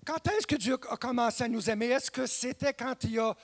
Quand 0.07 0.27
est-ce 0.29 0.47
que 0.47 0.57
Dieu 0.57 0.75
a 0.89 0.97
commencé 0.97 1.45
à 1.45 1.49
nous 1.49 1.69
aimer? 1.69 1.87
Est-ce 1.87 2.11
que 2.11 2.27
c'était 2.27 2.73
quand 2.73 3.03
il 3.05 3.19
a 3.19 3.35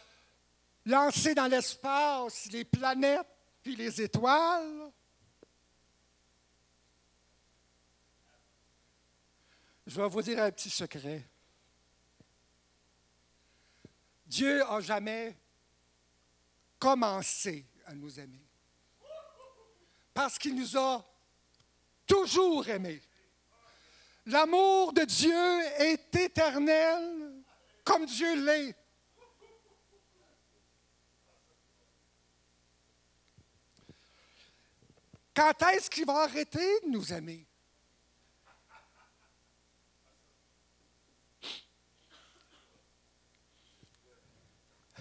lancé 0.87 1.35
dans 1.35 1.47
l'espace 1.47 2.47
les 2.53 2.65
planètes 2.65 3.27
puis 3.63 3.75
les 3.75 4.01
étoiles? 4.01 4.93
Je 9.87 10.01
vais 10.01 10.09
vous 10.09 10.23
dire 10.23 10.41
un 10.41 10.53
petit 10.53 10.71
secret. 10.71 11.25
Dieu 14.31 14.61
n'a 14.61 14.81
jamais 14.81 15.37
commencé 16.79 17.67
à 17.85 17.95
nous 17.95 18.21
aimer. 18.21 18.47
Parce 20.15 20.39
qu'il 20.39 20.55
nous 20.55 20.79
a 20.79 21.05
toujours 22.07 22.69
aimés. 22.69 23.03
L'amour 24.27 24.93
de 24.93 25.03
Dieu 25.03 25.61
est 25.79 26.15
éternel 26.15 27.43
comme 27.83 28.07
Dieu 28.07 28.45
l'est. 28.47 28.77
Quand 35.35 35.63
est-ce 35.73 35.91
qu'il 35.91 36.07
va 36.07 36.23
arrêter 36.23 36.81
de 36.85 36.89
nous 36.89 37.13
aimer? 37.13 37.50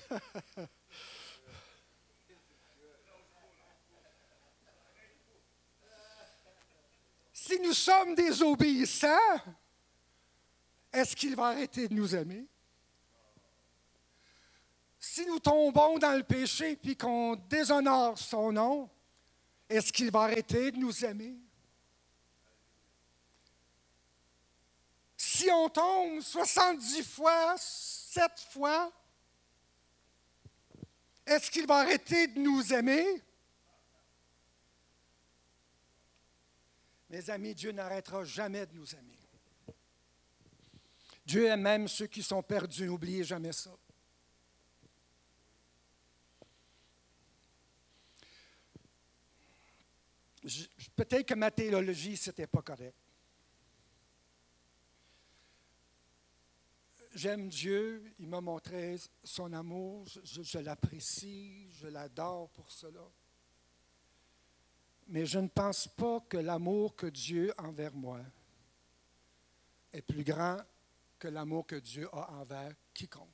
si 7.33 7.59
nous 7.59 7.73
sommes 7.73 8.15
désobéissants, 8.15 9.41
est-ce 10.91 11.15
qu'il 11.15 11.35
va 11.35 11.47
arrêter 11.47 11.87
de 11.87 11.93
nous 11.93 12.15
aimer? 12.15 12.47
Si 14.99 15.25
nous 15.25 15.39
tombons 15.39 15.97
dans 15.97 16.17
le 16.17 16.23
péché 16.23 16.75
puis 16.75 16.97
qu'on 16.97 17.35
déshonore 17.35 18.17
son 18.17 18.51
nom, 18.51 18.89
est-ce 19.69 19.93
qu'il 19.93 20.11
va 20.11 20.23
arrêter 20.23 20.71
de 20.71 20.77
nous 20.77 21.05
aimer? 21.05 21.37
Si 25.15 25.49
on 25.51 25.69
tombe 25.69 26.21
70 26.21 27.03
fois, 27.03 27.55
7 27.57 28.31
fois, 28.51 28.91
est-ce 31.29 31.51
qu'il 31.51 31.67
va 31.67 31.77
arrêter 31.77 32.27
de 32.27 32.39
nous 32.39 32.73
aimer? 32.73 33.05
Mes 37.09 37.29
amis, 37.29 37.55
Dieu 37.55 37.71
n'arrêtera 37.71 38.23
jamais 38.23 38.65
de 38.65 38.73
nous 38.73 38.95
aimer. 38.95 39.17
Dieu 41.25 41.45
aime 41.45 41.61
même 41.61 41.87
ceux 41.87 42.07
qui 42.07 42.23
sont 42.23 42.41
perdus. 42.41 42.85
N'oubliez 42.85 43.23
jamais 43.23 43.51
ça. 43.51 43.75
Peut-être 50.95 51.27
que 51.27 51.33
ma 51.35 51.51
théologie, 51.51 52.17
ce 52.17 52.29
n'était 52.29 52.47
pas 52.47 52.61
correct. 52.61 52.95
J'aime 57.15 57.49
Dieu, 57.49 58.03
il 58.19 58.27
m'a 58.27 58.39
montré 58.39 58.97
son 59.23 59.51
amour, 59.53 60.05
je, 60.05 60.59
l'apprécie, 60.59 61.69
je 61.71 61.87
l'adore 61.87 62.49
pour 62.49 62.71
cela. 62.71 63.09
Mais 65.07 65.25
je 65.25 65.39
ne 65.39 65.47
pense 65.47 65.87
pas 65.87 66.19
que 66.29 66.37
l'amour 66.37 66.95
que 66.95 67.07
Dieu 67.07 67.51
a 67.57 67.63
envers 67.63 67.95
moi 67.95 68.21
est 69.91 70.03
plus 70.03 70.23
grand 70.23 70.57
que 71.17 71.27
l'amour 71.27 71.65
que 71.65 71.77
Dieu 71.77 72.07
a 72.13 72.31
envers 72.33 72.73
quiconque. 72.93 73.27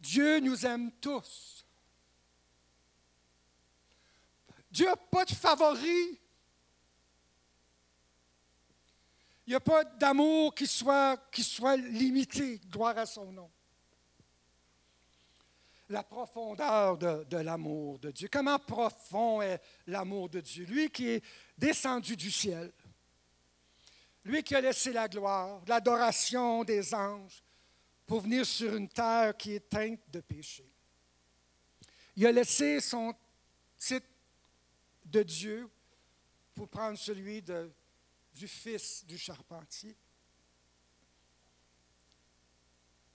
Dieu 0.00 0.40
nous 0.40 0.66
aime 0.66 0.90
tous. 1.00 1.64
Dieu 4.70 4.86
n'a 4.86 4.96
pas 4.96 5.26
de 5.26 5.32
favoris. 5.32 6.18
Il 9.46 9.50
n'y 9.50 9.56
a 9.56 9.60
pas 9.60 9.84
d'amour 9.84 10.54
qui 10.54 10.66
soit, 10.66 11.18
limité, 11.76 12.60
gloire 12.70 12.96
à 12.98 13.06
son 13.06 13.32
nom. 13.32 13.50
La 15.88 16.02
profondeur 16.02 16.96
de, 16.96 17.24
de 17.24 17.36
l'amour 17.38 17.98
de 17.98 18.10
Dieu. 18.10 18.28
Comment 18.30 18.58
profond 18.58 19.42
est 19.42 19.60
l'amour 19.86 20.28
de 20.28 20.40
Dieu? 20.40 20.64
Lui 20.64 20.90
qui 20.90 21.08
est 21.08 21.24
descendu 21.58 22.16
du 22.16 22.30
ciel, 22.30 22.72
lui 24.24 24.42
qui 24.42 24.54
a 24.54 24.60
laissé 24.60 24.92
la 24.92 25.08
gloire, 25.08 25.60
l'adoration 25.66 26.64
des 26.64 26.94
anges, 26.94 27.42
pour 28.06 28.20
venir 28.20 28.46
sur 28.46 28.74
une 28.76 28.88
terre 28.88 29.36
qui 29.36 29.54
est 29.54 29.68
teinte 29.68 30.00
de 30.08 30.20
péché. 30.20 30.64
Il 32.16 32.26
a 32.26 32.32
laissé 32.32 32.80
son 32.80 33.14
titre 33.78 34.06
de 35.04 35.22
Dieu 35.22 35.68
pour 36.54 36.68
prendre 36.68 36.98
celui 36.98 37.42
de, 37.42 37.70
du 38.32 38.48
fils 38.48 39.04
du 39.04 39.18
charpentier. 39.18 39.96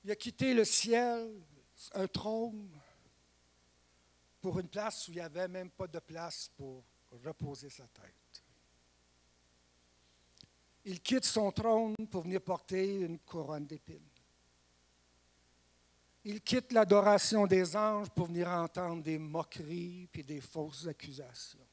Il 0.04 0.12
a 0.12 0.16
quitté 0.16 0.54
le 0.54 0.64
ciel, 0.64 1.42
un 1.94 2.08
trône, 2.08 2.70
pour 4.42 4.60
une 4.60 4.70
place 4.70 5.08
où 5.08 5.12
il 5.12 5.16
n'y 5.16 5.22
avait 5.22 5.48
même 5.48 5.70
pas 5.72 5.88
de 5.88 6.00
place 6.00 6.50
pour 6.56 6.84
reposer 7.24 7.70
sa 7.70 7.88
tête. 7.88 8.44
Il 10.86 11.02
quitte 11.02 11.26
son 11.26 11.52
trône 11.52 11.96
pour 12.10 12.24
venir 12.24 12.42
porter 12.42 13.02
une 13.02 13.20
couronne 13.20 13.66
d'épines. 13.66 14.08
Il 16.24 16.42
quitte 16.42 16.72
l'adoration 16.72 17.46
des 17.46 17.76
anges 17.76 18.10
pour 18.10 18.28
venir 18.28 18.48
entendre 18.48 19.04
des 19.04 19.18
moqueries 19.18 20.10
et 20.14 20.24
des 20.24 20.40
fausses 20.40 20.88
accusations. 20.88 21.67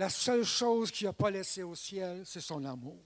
La 0.00 0.08
seule 0.08 0.44
chose 0.44 0.90
qu'il 0.90 1.06
n'a 1.08 1.12
pas 1.12 1.30
laissée 1.30 1.62
au 1.62 1.74
ciel, 1.74 2.24
c'est 2.24 2.40
son 2.40 2.64
amour. 2.64 3.04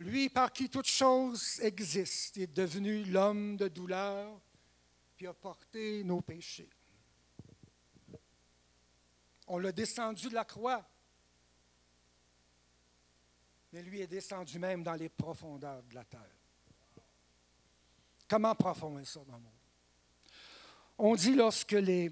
Lui, 0.00 0.28
par 0.28 0.52
qui 0.52 0.68
toute 0.68 0.88
chose 0.88 1.60
existe, 1.60 2.36
est 2.38 2.52
devenu 2.52 3.04
l'homme 3.04 3.56
de 3.56 3.68
douleur, 3.68 4.40
puis 5.14 5.28
a 5.28 5.34
porté 5.34 6.02
nos 6.02 6.20
péchés. 6.20 6.68
On 9.46 9.58
l'a 9.58 9.70
descendu 9.70 10.28
de 10.28 10.34
la 10.34 10.44
croix, 10.44 10.84
mais 13.72 13.82
lui 13.82 14.00
est 14.00 14.08
descendu 14.08 14.58
même 14.58 14.82
dans 14.82 14.94
les 14.94 15.08
profondeurs 15.08 15.84
de 15.84 15.94
la 15.94 16.04
terre. 16.04 16.36
Comment 18.26 18.56
profond 18.56 18.98
est 18.98 19.04
ça 19.04 19.20
l'amour? 19.28 19.52
On 20.98 21.14
dit 21.14 21.36
lorsque 21.36 21.70
les, 21.70 22.10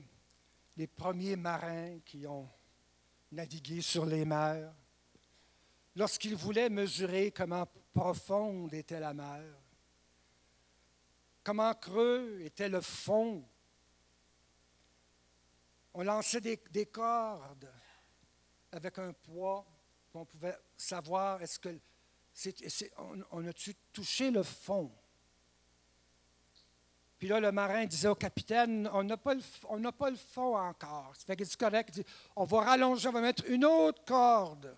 les 0.76 0.87
premiers 0.87 1.35
marins 1.35 1.98
qui 2.04 2.28
ont 2.28 2.48
navigué 3.32 3.80
sur 3.80 4.06
les 4.06 4.24
mers, 4.24 4.74
lorsqu'ils 5.94 6.34
voulaient 6.34 6.68
mesurer 6.68 7.30
comment 7.30 7.66
profonde 7.92 8.72
était 8.74 9.00
la 9.00 9.14
mer, 9.14 9.44
comment 11.42 11.74
creux 11.74 12.40
était 12.42 12.68
le 12.68 12.80
fond, 12.80 13.44
on 15.92 16.02
lançait 16.02 16.40
des, 16.40 16.60
des 16.70 16.86
cordes 16.86 17.70
avec 18.72 18.98
un 18.98 19.12
poids, 19.12 19.66
on 20.14 20.24
pouvait 20.24 20.56
savoir 20.76 21.42
est-ce 21.42 21.58
que 21.58 21.78
on, 22.96 23.20
on 23.32 23.46
a-tu 23.46 23.74
touché 23.92 24.30
le 24.30 24.42
fond? 24.42 24.90
Puis 27.20 27.28
là, 27.28 27.38
le 27.38 27.52
marin 27.52 27.85
disait 27.85 28.09
au 28.09 28.14
capitaine, 28.14 28.88
on 28.94 29.04
n'a 29.04 29.18
pas, 29.18 29.35
le, 29.35 29.92
pas 29.92 30.11
fond 30.16 30.56
encore. 30.56 31.12
Ça 31.14 31.26
fait 31.26 31.37
que 31.37 31.44
c'est 31.44 31.61
correct. 31.61 31.90
Il 31.92 32.02
dit, 32.02 32.11
on 32.35 32.44
va 32.44 32.62
rallonger, 32.62 33.09
on 33.09 33.12
va 33.12 33.20
mettre 33.20 33.44
une 33.46 33.66
autre 33.66 34.02
corde 34.06 34.74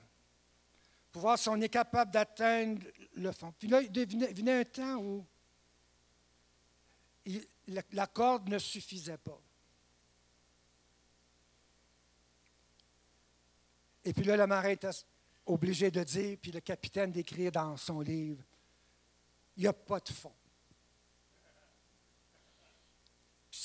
pour 1.12 1.22
voir 1.22 1.38
si 1.38 1.48
on 1.48 1.60
est 1.60 1.68
capable 1.68 2.10
d'atteindre 2.10 2.82
le 3.14 3.30
fond. 3.30 3.54
Puis 3.56 3.68
là, 3.68 3.80
il 3.80 4.34
venait, 4.34 4.60
un 4.60 4.64
temps 4.64 4.96
où 4.96 5.24
la, 7.68 8.06
corde 8.08 8.48
ne 8.48 8.58
suffisait 8.58 9.18
pas. 9.18 9.40
Et 14.04 14.12
puis 14.12 14.24
là, 14.24 14.36
le 14.36 14.48
marin 14.48 14.70
était 14.70 14.90
obligé 15.46 15.92
de 15.92 16.02
dire, 16.02 16.38
puis 16.42 16.50
le 16.50 16.58
capitaine 16.58 17.12
d'écrire 17.12 17.52
dans 17.52 17.76
son 17.76 18.00
livre, 18.00 18.42
il 19.56 19.62
n'y 19.62 19.68
a 19.68 19.72
pas 19.72 20.00
de 20.00 20.08
fond 20.08 20.32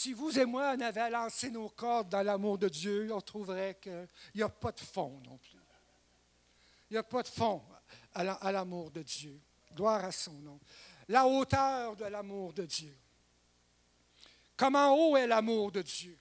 si 0.07 0.13
vous 0.13 0.39
et 0.39 0.45
moi, 0.45 0.73
on 0.77 0.79
avait 0.79 1.09
lancé 1.09 1.49
nos 1.49 1.67
cordes 1.67 2.07
dans 2.07 2.23
l'amour 2.23 2.57
de 2.57 2.69
Dieu, 2.69 3.09
on 3.11 3.19
trouverait 3.19 3.77
qu'il 3.81 4.07
n'y 4.35 4.41
a 4.41 4.47
pas 4.47 4.71
de 4.71 4.79
fond 4.79 5.21
non 5.25 5.37
plus. 5.37 5.59
Il 6.89 6.93
n'y 6.93 6.97
a 6.97 7.03
pas 7.03 7.23
de 7.23 7.27
fond 7.27 7.61
à 8.13 8.51
l'amour 8.53 8.89
de 8.89 9.03
Dieu. 9.03 9.37
Gloire 9.75 10.05
à 10.05 10.13
son 10.13 10.31
nom. 10.31 10.61
La 11.09 11.27
hauteur 11.27 11.97
de 11.97 12.05
l'amour 12.05 12.53
de 12.53 12.63
Dieu. 12.63 12.97
Comment 14.55 14.95
haut 14.95 15.17
est 15.17 15.27
l'amour 15.27 15.73
de 15.73 15.81
Dieu? 15.81 16.17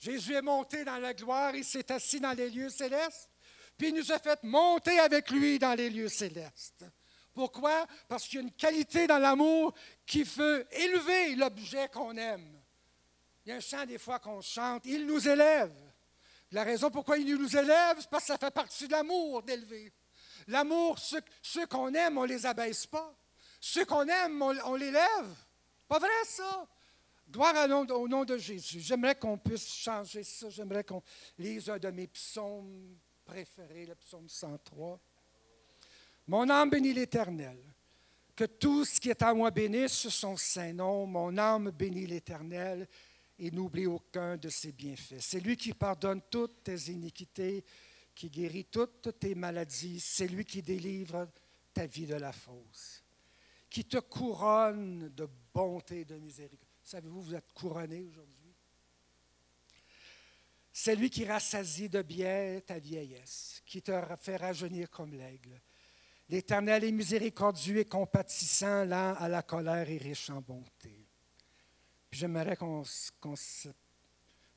Jésus 0.00 0.34
est 0.34 0.42
monté 0.42 0.84
dans 0.84 0.98
la 0.98 1.14
gloire, 1.14 1.54
il 1.54 1.64
s'est 1.64 1.92
assis 1.92 2.18
dans 2.18 2.32
les 2.32 2.50
lieux 2.50 2.70
célestes, 2.70 3.30
puis 3.78 3.90
il 3.90 3.94
nous 3.94 4.10
a 4.10 4.18
fait 4.18 4.42
monter 4.42 4.98
avec 4.98 5.30
lui 5.30 5.60
dans 5.60 5.74
les 5.74 5.90
lieux 5.90 6.08
célestes. 6.08 6.84
Pourquoi? 7.32 7.86
Parce 8.08 8.26
qu'il 8.26 8.40
y 8.40 8.42
a 8.42 8.46
une 8.46 8.52
qualité 8.52 9.06
dans 9.06 9.20
l'amour 9.20 9.74
qui 10.04 10.24
veut 10.24 10.66
élever 10.72 11.36
l'objet 11.36 11.88
qu'on 11.88 12.16
aime. 12.16 12.55
Il 13.46 13.50
y 13.50 13.52
a 13.52 13.56
un 13.58 13.60
chant 13.60 13.86
des 13.86 13.98
fois 13.98 14.18
qu'on 14.18 14.40
chante, 14.40 14.86
il 14.86 15.06
nous 15.06 15.28
élève. 15.28 15.72
La 16.50 16.64
raison 16.64 16.90
pourquoi 16.90 17.16
il 17.16 17.32
nous 17.36 17.56
élève, 17.56 17.96
c'est 18.00 18.10
parce 18.10 18.24
que 18.24 18.26
ça 18.32 18.38
fait 18.38 18.50
partie 18.50 18.88
de 18.88 18.92
l'amour 18.92 19.40
d'élever. 19.44 19.92
L'amour, 20.48 20.98
ceux, 20.98 21.66
qu'on 21.66 21.94
aime, 21.94 22.18
on 22.18 22.22
ne 22.22 22.28
les 22.28 22.44
abaisse 22.44 22.86
pas. 22.86 23.14
Ceux 23.60 23.84
qu'on 23.84 24.06
aime, 24.08 24.42
on, 24.42 24.74
les 24.74 24.90
lève. 24.90 25.34
Pas 25.86 26.00
vrai 26.00 26.08
ça? 26.24 26.66
Gloire 27.30 27.54
au 27.90 28.08
nom 28.08 28.24
de 28.24 28.36
Jésus. 28.36 28.80
J'aimerais 28.80 29.14
qu'on 29.14 29.38
puisse 29.38 29.68
changer 29.68 30.24
ça. 30.24 30.50
J'aimerais 30.50 30.82
qu'on 30.82 31.02
lise 31.38 31.70
un 31.70 31.78
de 31.78 31.90
mes 31.90 32.08
psaumes 32.08 32.96
préférés, 33.24 33.86
le 33.86 33.94
psaume 33.94 34.28
103. 34.28 34.98
Mon 36.26 36.50
âme 36.50 36.70
bénit 36.70 36.92
l'Éternel. 36.92 37.58
Que 38.34 38.44
tout 38.44 38.84
ce 38.84 39.00
qui 39.00 39.10
est 39.10 39.22
à 39.22 39.32
moi 39.32 39.52
bénisse 39.52 40.08
son 40.08 40.36
saint 40.36 40.72
nom. 40.72 41.06
Mon 41.06 41.38
âme 41.38 41.70
bénit 41.70 42.06
l'Éternel 42.06 42.88
et 43.38 43.50
n'oublie 43.50 43.86
aucun 43.86 44.36
de 44.36 44.48
ses 44.48 44.72
bienfaits. 44.72 45.20
C'est 45.20 45.40
lui 45.40 45.56
qui 45.56 45.74
pardonne 45.74 46.22
toutes 46.30 46.62
tes 46.64 46.90
iniquités, 46.90 47.64
qui 48.14 48.30
guérit 48.30 48.64
toutes 48.64 49.18
tes 49.18 49.34
maladies. 49.34 50.00
C'est 50.00 50.28
lui 50.28 50.44
qui 50.44 50.62
délivre 50.62 51.28
ta 51.74 51.86
vie 51.86 52.06
de 52.06 52.14
la 52.14 52.32
fausse, 52.32 53.04
qui 53.68 53.84
te 53.84 53.98
couronne 53.98 55.10
de 55.14 55.28
bonté 55.52 56.00
et 56.00 56.04
de 56.04 56.16
miséricorde. 56.16 56.70
Savez-vous, 56.82 57.20
vous 57.20 57.34
êtes 57.34 57.52
couronné 57.52 58.02
aujourd'hui? 58.02 58.54
C'est 60.72 60.94
lui 60.94 61.10
qui 61.10 61.24
rassasie 61.24 61.88
de 61.88 62.02
bien 62.02 62.60
ta 62.64 62.78
vieillesse, 62.78 63.62
qui 63.64 63.82
te 63.82 63.92
fait 64.20 64.36
rajeunir 64.36 64.90
comme 64.90 65.14
l'aigle. 65.14 65.60
L'Éternel 66.28 66.84
est 66.84 66.92
miséricordieux 66.92 67.78
et 67.78 67.84
compatissant, 67.84 68.84
lent 68.84 69.14
à 69.14 69.28
la 69.28 69.42
colère 69.42 69.88
et 69.88 69.96
riche 69.96 70.28
en 70.28 70.40
bonté. 70.40 71.05
J'aimerais 72.10 72.56
qu'on 72.56 72.82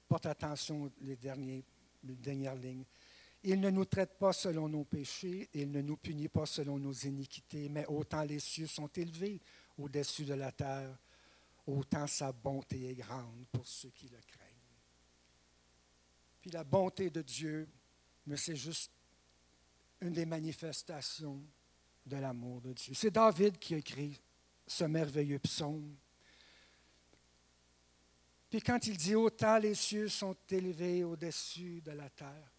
porte 0.08 0.26
attention 0.26 0.92
les, 1.02 1.16
derniers, 1.16 1.64
les 2.04 2.16
dernières 2.16 2.56
lignes. 2.56 2.86
Il 3.44 3.60
ne 3.60 3.70
nous 3.70 3.86
traite 3.86 4.18
pas 4.18 4.34
selon 4.34 4.68
nos 4.68 4.84
péchés, 4.84 5.50
il 5.54 5.72
ne 5.72 5.82
nous 5.82 5.98
punit 5.98 6.28
pas 6.28 6.46
selon 6.46 6.78
nos 6.78 6.92
iniquités, 6.92 7.70
mais 7.70 7.86
autant 7.86 8.24
les 8.24 8.40
cieux 8.40 8.68
sont 8.68 8.88
élevés 8.88 9.40
au-dessus 9.78 10.26
de 10.26 10.34
la 10.34 10.52
terre, 10.52 10.98
autant 11.66 12.06
sa 12.08 12.32
bonté 12.32 12.90
est 12.90 12.96
grande 12.96 13.46
pour 13.52 13.66
ceux 13.66 13.90
qui 13.90 14.10
le 14.10 14.18
craignent. 14.28 14.50
Puis 16.42 16.52
la 16.52 16.64
bonté 16.64 17.10
de 17.10 17.22
Dieu, 17.22 17.68
mais 18.26 18.38
c'est 18.38 18.56
juste 18.56 18.92
une 20.02 20.14
des 20.14 20.26
manifestations 20.26 21.42
de 22.06 22.18
l'amour 22.18 22.62
de 22.62 22.74
Dieu. 22.74 22.94
C'est 22.94 23.12
David 23.12 23.58
qui 23.58 23.76
a 23.76 23.78
écrit 23.78 24.20
ce 24.66 24.84
merveilleux 24.84 25.40
psaume. 25.40 25.96
Puis 28.50 28.62
quand 28.62 28.86
il 28.88 28.98
dit 28.98 29.16
Autant 29.16 29.58
les 29.58 29.76
cieux 29.76 30.08
sont 30.08 30.36
élevés 30.50 31.04
au-dessus 31.04 31.82
de 31.82 31.92
la 31.92 32.10
terre, 32.10 32.52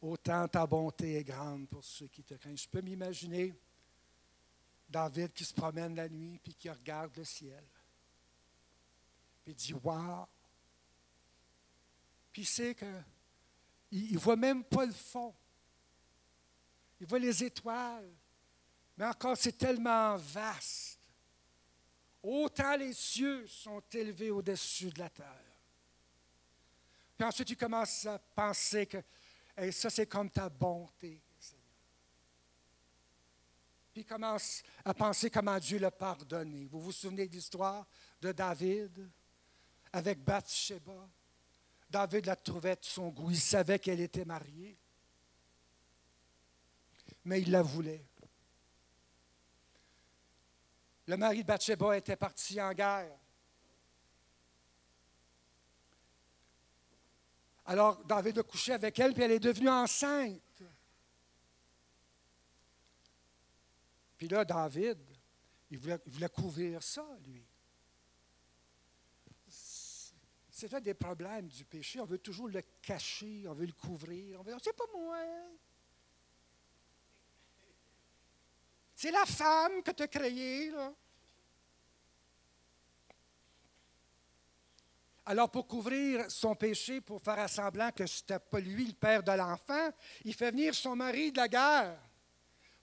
autant 0.00 0.46
ta 0.48 0.66
bonté 0.66 1.16
est 1.16 1.24
grande 1.24 1.68
pour 1.68 1.84
ceux 1.84 2.06
qui 2.06 2.22
te 2.22 2.34
craignent. 2.34 2.56
Je 2.56 2.68
peux 2.68 2.80
m'imaginer 2.80 3.54
David 4.88 5.32
qui 5.32 5.44
se 5.44 5.54
promène 5.54 5.94
la 5.96 6.08
nuit 6.08 6.38
puis 6.42 6.54
qui 6.54 6.70
regarde 6.70 7.16
le 7.16 7.24
ciel. 7.24 7.64
Puis 9.44 9.54
dit 9.54 9.74
Waouh! 9.74 10.26
Puis 12.32 12.42
il 12.42 12.46
sait 12.46 12.74
que 12.74 12.86
il 13.90 14.14
ne 14.14 14.18
voit 14.18 14.36
même 14.36 14.64
pas 14.64 14.86
le 14.86 14.92
fond. 14.92 15.32
Il 17.00 17.06
voit 17.06 17.18
les 17.18 17.44
étoiles. 17.44 18.10
Mais 18.96 19.06
encore, 19.06 19.36
c'est 19.36 19.56
tellement 19.56 20.16
vaste. 20.16 21.03
Autant 22.24 22.74
les 22.76 22.94
cieux 22.94 23.46
sont 23.46 23.82
élevés 23.92 24.30
au-dessus 24.30 24.88
de 24.88 24.98
la 24.98 25.10
terre. 25.10 25.26
Puis 27.18 27.26
ensuite, 27.26 27.50
il 27.50 27.56
commence 27.56 28.06
à 28.06 28.18
penser 28.18 28.86
que 28.86 28.96
ça, 29.70 29.90
c'est 29.90 30.06
comme 30.06 30.30
ta 30.30 30.48
bonté, 30.48 31.20
Seigneur. 31.38 31.66
Puis 33.92 34.06
commence 34.06 34.62
à 34.86 34.94
penser 34.94 35.28
comment 35.28 35.58
Dieu 35.58 35.78
l'a 35.78 35.90
pardonné. 35.90 36.64
Vous 36.64 36.80
vous 36.80 36.92
souvenez 36.92 37.28
de 37.28 37.32
l'histoire 37.34 37.86
de 38.22 38.32
David 38.32 39.06
avec 39.92 40.24
Bathsheba? 40.24 41.06
David 41.90 42.24
la 42.24 42.36
trouvait 42.36 42.76
de 42.76 42.84
son 42.84 43.10
goût. 43.10 43.30
Il 43.30 43.38
savait 43.38 43.78
qu'elle 43.78 44.00
était 44.00 44.24
mariée. 44.24 44.78
Mais 47.26 47.42
il 47.42 47.50
la 47.50 47.60
voulait. 47.60 48.06
Le 51.06 51.16
mari 51.16 51.42
de 51.42 51.46
Bathsheba 51.46 51.96
était 51.96 52.16
parti 52.16 52.60
en 52.60 52.72
guerre. 52.72 53.18
Alors 57.66 58.04
David 58.04 58.38
a 58.38 58.42
couché 58.42 58.72
avec 58.72 58.98
elle, 58.98 59.14
puis 59.14 59.22
elle 59.22 59.32
est 59.32 59.40
devenue 59.40 59.70
enceinte. 59.70 60.62
Puis 64.16 64.28
là, 64.28 64.44
David, 64.44 64.98
il 65.70 65.78
voulait, 65.78 66.28
couvrir 66.28 66.82
ça, 66.82 67.06
lui. 67.24 67.44
C'est 70.50 70.72
un 70.72 70.80
des 70.80 70.94
problèmes 70.94 71.48
du 71.48 71.64
péché. 71.64 72.00
On 72.00 72.04
veut 72.04 72.18
toujours 72.18 72.48
le 72.48 72.62
cacher, 72.80 73.44
on 73.48 73.54
veut 73.54 73.66
le 73.66 73.72
couvrir. 73.72 74.40
On 74.40 74.42
veut 74.42 74.52
dire, 74.52 74.60
c'est 74.62 74.76
pas 74.76 74.84
moi. 74.94 75.18
C'est 79.04 79.10
la 79.10 79.26
femme 79.26 79.82
que 79.82 79.90
tu 79.90 80.02
as 80.02 80.08
créée, 80.08 80.70
là. 80.70 80.90
Alors, 85.26 85.50
pour 85.50 85.66
couvrir 85.66 86.30
son 86.30 86.54
péché, 86.54 87.02
pour 87.02 87.20
faire 87.20 87.46
semblant 87.50 87.90
que 87.92 88.06
ce 88.06 88.22
n'était 88.22 88.38
pas 88.38 88.60
lui 88.60 88.86
le 88.86 88.94
père 88.94 89.22
de 89.22 89.32
l'enfant, 89.32 89.90
il 90.24 90.32
fait 90.32 90.50
venir 90.52 90.74
son 90.74 90.96
mari 90.96 91.30
de 91.30 91.36
la 91.36 91.48
guerre 91.48 91.98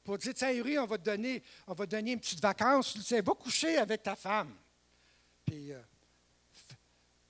pour 0.04 0.20
dire 0.20 0.36
Tiens, 0.36 0.54
Uri, 0.54 0.78
on 0.78 0.86
va 0.86 1.00
te 1.00 1.06
donner, 1.06 1.42
on 1.66 1.74
va 1.74 1.88
donner 1.88 2.12
une 2.12 2.20
petite 2.20 2.40
vacance. 2.40 3.04
Tu 3.04 3.20
va 3.20 3.34
coucher 3.34 3.78
avec 3.80 4.04
ta 4.04 4.16
femme. 4.16 4.56
Puis, 5.44 5.72
euh, 5.72 5.82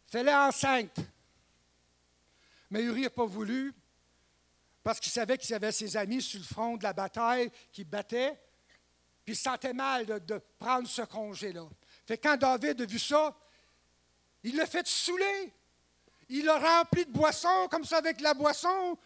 fais-la 0.08 0.50
enceinte. 0.50 1.00
Mais 2.70 2.84
Uri 2.84 3.04
n'a 3.04 3.10
pas 3.10 3.26
voulu 3.26 3.74
parce 4.84 5.00
qu'il 5.00 5.14
savait 5.14 5.38
qu'il 5.38 5.56
avait 5.56 5.72
ses 5.72 5.96
amis 5.96 6.22
sur 6.22 6.42
le 6.42 6.46
front 6.46 6.76
de 6.76 6.84
la 6.84 6.92
bataille 6.92 7.50
qui 7.72 7.86
battaient. 7.86 8.38
Puis 9.24 9.34
il 9.34 9.38
sentait 9.38 9.74
mal 9.74 10.06
de, 10.06 10.42
prendre 10.58 10.88
ce 10.88 11.04
congé-là. 11.04 11.68
Fait 12.06 12.18
quand 12.18 12.38
David 12.38 12.82
a 12.82 12.86
vu 12.86 13.00
ça, 13.00 13.36
il 14.44 14.56
l'a 14.56 14.66
fait 14.66 14.88
saouler. 14.88 15.54
Il 16.30 16.46
l'a 16.46 16.58
rempli 16.58 17.06
de 17.06 17.12
boissons, 17.12 17.68
comme 17.70 17.84
ça, 17.84 17.98
avec 17.98 18.22
la 18.22 18.34
boisson. 18.34 18.98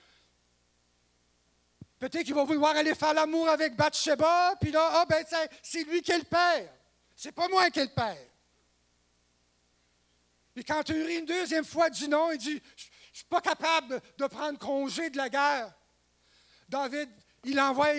Peut-être 1.97 2.23
qu'il 2.23 2.35
va 2.35 2.43
vouloir 2.43 2.75
aller 2.75 2.93
faire 2.93 3.13
l'amour 3.13 3.49
avec 3.49 3.75
Bathsheba, 3.75 4.55
puis 4.61 4.71
là, 4.71 4.89
ah 4.93 5.05
ben, 5.05 5.25
c'est 5.63 5.83
lui 5.83 6.01
qui 6.01 6.11
est 6.11 6.19
le 6.19 6.23
père. 6.23 6.69
C'est 7.15 7.31
pas 7.31 7.47
moi 7.47 7.69
qui 7.69 7.79
est 7.79 7.85
le 7.85 7.93
père. 7.93 8.27
Et 10.55 10.63
quand 10.63 10.87
Uri 10.89 11.17
une 11.17 11.25
deuxième 11.25 11.65
fois 11.65 11.89
dit 11.89 12.07
non, 12.07 12.31
il 12.31 12.37
dit 12.37 12.61
Je 12.75 12.83
ne 12.83 13.13
suis 13.13 13.25
pas 13.25 13.41
capable 13.41 14.01
de 14.17 14.27
prendre 14.27 14.57
congé 14.57 15.09
de 15.09 15.17
la 15.17 15.29
guerre. 15.29 15.73
David, 16.69 17.09
il 17.43 17.59
envoie 17.59 17.89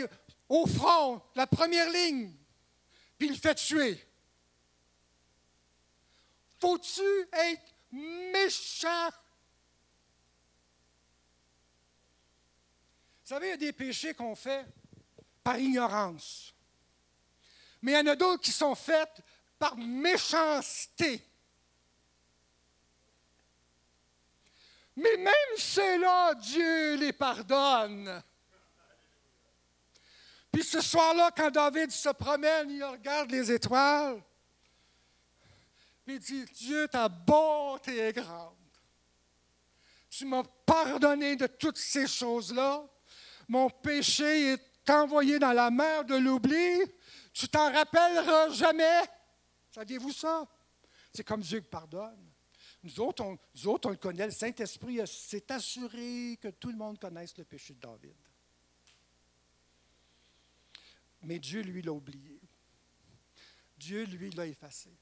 au 0.49 0.67
front 0.67 1.23
la 1.35 1.47
première 1.47 1.91
ligne, 1.91 2.33
puis 3.19 3.29
il 3.29 3.33
le 3.33 3.39
fait 3.39 3.55
tuer. 3.55 4.03
Faut-tu 6.61 7.29
être 7.33 7.75
méchant? 7.93 9.11
Vous 13.23 13.31
savez, 13.31 13.49
il 13.49 13.51
y 13.51 13.55
a 13.55 13.57
des 13.57 13.73
péchés 13.73 14.15
qu'on 14.15 14.37
fait 14.37 14.65
par 15.43 15.59
ignorance. 15.59 16.55
Mais 17.83 17.93
il 17.93 17.95
y 17.97 17.99
en 17.99 18.07
a 18.07 18.17
d'autres 18.17 18.43
qui 18.43 18.53
sont 18.53 18.75
faits 18.75 19.23
par 19.59 19.77
méchanceté. 19.77 21.23
Mais 24.97 25.17
même 25.19 25.57
ceux-là, 25.59 26.35
Dieu 26.35 26.97
les 26.97 27.13
pardonne. 27.13 28.23
Puis 30.57 30.65
ce 30.65 30.81
soir-là, 30.81 31.31
quand 31.37 31.51
David 31.51 31.91
se 31.91 32.09
promène, 32.09 32.71
il 32.71 32.83
regarde 32.83 33.31
les 33.31 33.53
étoiles. 33.53 34.23
Il 36.07 36.19
dit, 36.19 36.47
Dieu, 36.47 36.89
ta 36.89 37.11
bonté 37.11 37.99
est 37.99 38.15
grande. 38.15 38.57
Tu 40.09 40.25
m'as 40.25 40.45
pardonné 40.65 41.37
de 41.37 41.47
toutes 41.47 41.77
ces 41.77 42.07
choses-là. 42.07 42.83
Mon 43.47 43.69
péché 43.69 44.55
est 44.55 44.89
envoyé 44.89 45.39
dans 45.39 45.53
la 45.53 45.71
mer 45.71 46.07
de 46.07 46.15
l'oubli. 46.15 46.81
Tu 47.35 47.47
t'en 47.49 47.71
rappelleras 47.71 48.49
jamais. 48.49 49.03
Saviez-vous 49.73 50.13
ça? 50.13 50.49
C'est 51.13 51.23
comme 51.23 51.43
Dieu 51.43 51.61
qui 51.61 51.69
pardonne. 51.69 52.33
Nous 52.83 52.99
autres, 52.99 53.37
nous 53.57 53.69
autres, 53.69 53.89
on 53.89 53.91
le 53.91 53.99
connaît. 53.99 54.25
Le 54.25 54.33
Saint-Esprit 54.33 55.07
s'est 55.07 55.53
assuré 55.53 56.39
que 56.41 56.49
tout 56.49 56.71
le 56.71 56.79
monde 56.79 56.99
connaisse 56.99 57.37
le 57.37 57.45
péché 57.45 57.75
de 57.75 57.81
David. 57.81 58.17
Mais 61.27 61.41
Dieu, 61.41 61.61
lui, 61.61 61.83
l'a 61.83 61.93
oublié. 61.93 62.41
Dieu, 63.77 64.05
lui, 64.05 64.31
l'a 64.31 64.47
effacé. 64.47 64.97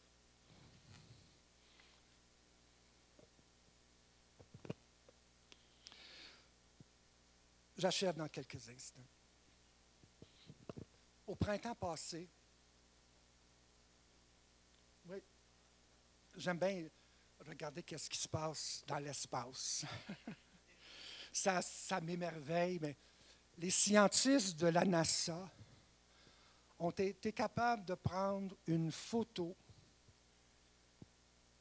J'achève 7.77 8.17
dans 8.17 8.29
quelques 8.29 8.67
instants. 8.71 9.05
Au 11.27 11.35
printemps 11.35 11.75
passé, 11.75 12.27
oui, 15.05 15.23
j'aime 16.37 16.59
bien 16.59 16.89
regarder 17.41 17.83
qu'est-ce 17.83 18.09
qui 18.09 18.19
se 18.19 18.29
passe 18.29 18.83
dans 18.87 18.99
l'espace. 18.99 19.85
ça 21.33 21.61
ça 21.61 22.01
m'émerveille, 22.01 22.79
mais 22.81 22.97
les 23.59 23.71
scientifiques 23.71 24.57
de 24.57 24.69
la 24.69 24.87
NASA 24.87 25.51
ont 26.79 26.91
été 26.91 27.33
capables 27.33 27.85
de 27.85 27.95
prendre 27.95 28.57
une 28.67 28.91
photo 28.91 29.57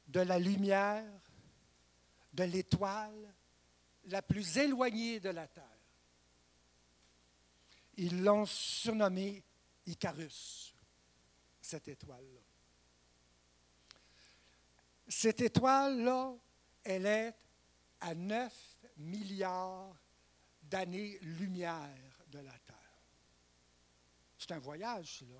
de 0.08 0.20
la 0.20 0.40
lumière 0.40 1.06
de 2.34 2.44
l'étoile 2.44 3.34
la 4.06 4.22
plus 4.22 4.58
éloignée 4.58 5.20
de 5.20 5.30
la 5.30 5.48
Terre. 5.48 5.64
Ils 7.98 8.24
l'ont 8.24 8.46
surnommé 8.46 9.44
Icarus, 9.86 10.76
cette 11.62 11.88
étoile-là. 11.88 12.42
Cette 15.08 15.42
étoile-là, 15.42 16.34
elle 16.84 17.06
est 17.06 17.36
à 18.02 18.16
9 18.16 18.54
milliards 18.98 19.96
d'années-lumière 20.64 21.90
de 22.28 22.40
la 22.40 22.58
Terre. 22.60 22.83
C'est 24.46 24.54
un 24.54 24.60
voyage, 24.60 25.24
là. 25.30 25.38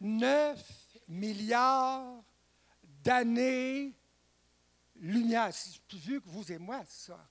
9 0.00 0.58
hein. 0.58 0.62
milliards 1.08 2.24
d'années-lumière. 3.04 5.52
C'est 5.52 5.78
plus 5.82 5.98
vieux 5.98 6.20
que 6.20 6.28
vous 6.28 6.50
et 6.50 6.56
moi, 6.56 6.82
ça. 6.88 7.22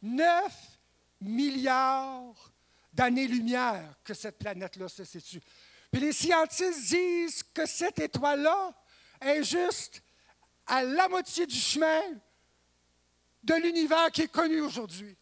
9 0.00 0.78
milliards 1.20 2.50
d'années-lumière 2.90 3.96
que 4.02 4.14
cette 4.14 4.38
planète-là 4.38 4.88
se 4.88 5.04
situe. 5.04 5.42
Puis 5.92 6.00
les 6.00 6.12
scientifiques 6.12 6.88
disent 6.88 7.42
que 7.42 7.66
cette 7.66 7.98
étoile-là 7.98 8.72
est 9.20 9.44
juste 9.44 10.02
à 10.66 10.82
la 10.82 11.06
moitié 11.08 11.46
du 11.46 11.54
chemin 11.54 12.00
de 13.42 13.54
l'univers 13.56 14.10
qui 14.10 14.22
est 14.22 14.32
connu 14.32 14.62
aujourd'hui. 14.62 15.18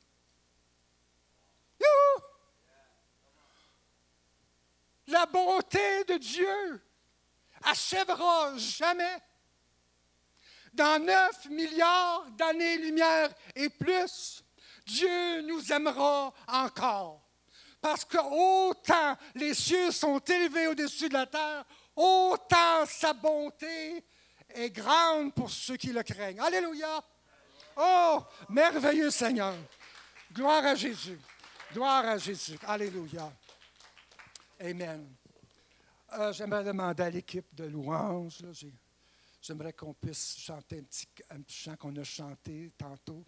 La 5.09 5.27
bonté 5.27 6.05
de 6.05 6.17
Dieu 6.17 6.83
achèvera 7.63 8.57
jamais. 8.57 9.19
Dans 10.73 10.99
9 10.99 11.51
milliards 11.51 12.27
d'années-lumière 12.33 13.33
et 13.55 13.69
plus, 13.69 14.43
Dieu 14.87 15.43
nous 15.43 15.73
aimera 15.73 16.33
encore. 16.49 17.23
Parce 17.81 18.05
que 18.05 18.19
autant 18.19 19.17
les 19.35 19.55
cieux 19.55 19.91
sont 19.93 20.19
élevés 20.19 20.67
au-dessus 20.67 21.09
de 21.09 21.15
la 21.15 21.27
terre, 21.27 21.65
autant 21.95 22.87
sa 22.87 23.13
bonté 23.13 24.05
est 24.49 24.71
grande 24.71 25.35
pour 25.35 25.51
ceux 25.51 25.77
qui 25.77 25.93
le 25.93 26.03
craignent. 26.03 26.41
Alléluia. 26.41 27.03
Oh, 27.77 28.23
merveilleux 28.49 29.11
Seigneur. 29.11 29.55
Gloire 30.33 30.65
à 30.65 30.75
Jésus. 30.75 31.19
Gloire 31.73 32.07
à 32.07 32.19
Jésus. 32.19 32.59
Alléluia. 32.67 33.31
Amen. 34.65 35.15
Euh, 36.15 36.33
j'aimerais 36.33 36.65
demander 36.65 37.03
à 37.03 37.11
l'équipe 37.11 37.55
de 37.55 37.65
louange, 37.65 38.39
j'aimerais 39.43 39.75
qu'on 39.75 39.93
puisse 39.93 40.39
chanter 40.39 40.79
un 40.79 40.83
petit, 40.85 41.07
un 41.29 41.43
petit 41.43 41.57
chant 41.57 41.77
qu'on 41.77 41.95
a 41.97 42.03
chanté 42.03 42.73
tantôt. 42.79 43.23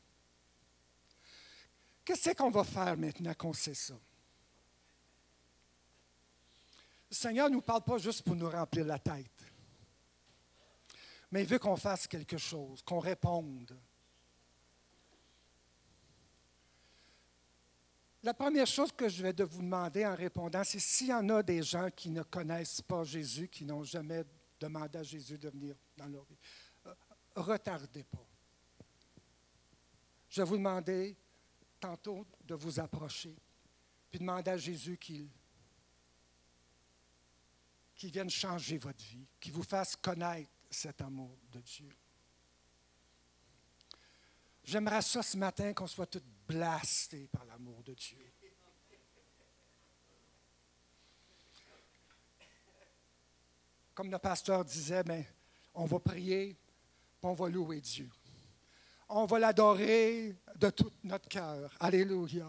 Qu'est-ce 2.03 2.31
qu'on 2.31 2.51
va 2.51 2.65
faire 2.65 2.97
maintenant 2.97 3.35
qu'on 3.35 3.53
sait 3.53 3.75
ça? 3.75 3.93
Le 7.11 7.15
Seigneur 7.15 7.51
ne 7.51 7.57
nous 7.57 7.63
parle 7.63 7.83
pas 7.83 7.99
juste 7.99 8.23
pour 8.23 8.35
nous 8.35 8.49
remplir 8.49 8.87
la 8.87 8.99
tête, 8.99 9.45
mais 11.31 11.43
il 11.43 11.47
veut 11.47 11.59
qu'on 11.59 11.77
fasse 11.77 12.07
quelque 12.07 12.39
chose, 12.39 12.81
qu'on 12.81 13.01
réponde. 13.01 13.79
La 18.27 18.35
première 18.35 18.67
chose 18.67 18.91
que 18.91 19.09
je 19.09 19.23
vais 19.23 19.33
de 19.33 19.45
vous 19.45 19.63
demander 19.63 20.05
en 20.05 20.17
répondant, 20.17 20.65
c'est 20.65 20.81
s'il 20.81 21.07
y 21.07 21.15
en 21.15 21.29
a 21.29 21.45
des 21.45 21.63
gens 21.63 21.89
qui 21.93 22.11
ne 22.11 22.25
connaissent 22.25 22.83
pas 22.83 23.05
Jésus, 23.05 23.47
qui 23.47 23.65
n'ont 23.65 23.85
jamais 23.85 24.25
demandé 24.59 24.99
à 24.99 25.05
Jésus 25.05 25.39
de 25.39 25.49
venir 25.49 25.77
dans 25.97 26.09
leur 26.09 26.25
vie, 26.25 26.37
euh, 26.87 26.95
retardez 27.37 28.03
pas. 28.03 28.27
Je 30.29 30.43
vais 30.43 30.49
vous 30.49 30.57
demander 30.57 31.17
tantôt 31.79 32.27
de 32.45 32.57
vous 32.57 32.81
approcher, 32.81 33.37
puis 34.11 34.19
demander 34.19 34.51
à 34.51 34.57
Jésus 34.57 34.99
qu'il 34.99 35.31
vienne 38.11 38.29
changer 38.29 38.77
votre 38.77 39.05
vie, 39.05 39.29
qu'il 39.39 39.53
vous 39.53 39.63
fasse 39.63 39.95
connaître 39.95 40.51
cet 40.69 41.01
amour 41.01 41.39
de 41.53 41.61
Dieu. 41.61 41.91
J'aimerais 44.65 45.03
ça 45.03 45.23
ce 45.23 45.37
matin 45.37 45.73
qu'on 45.73 45.87
soit 45.87 46.07
tous 46.07 46.25
blastés 46.47 47.29
par 47.29 47.45
l'amour 47.45 47.83
de 47.83 47.95
Dieu. 47.95 48.33
Comme 53.95 54.11
le 54.11 54.19
pasteur 54.19 54.65
disait, 54.65 55.03
ben, 55.03 55.25
on 55.75 55.87
va 55.87 55.99
prier, 55.99 56.57
on 57.23 57.33
va 57.33 57.49
louer 57.49 57.81
Dieu. 57.81 58.11
On 59.09 59.25
va 59.25 59.39
l'adorer 59.39 60.37
de 60.57 60.71
tout 60.71 60.93
notre 61.05 61.29
cœur. 61.29 61.75
Alléluia. 61.81 62.47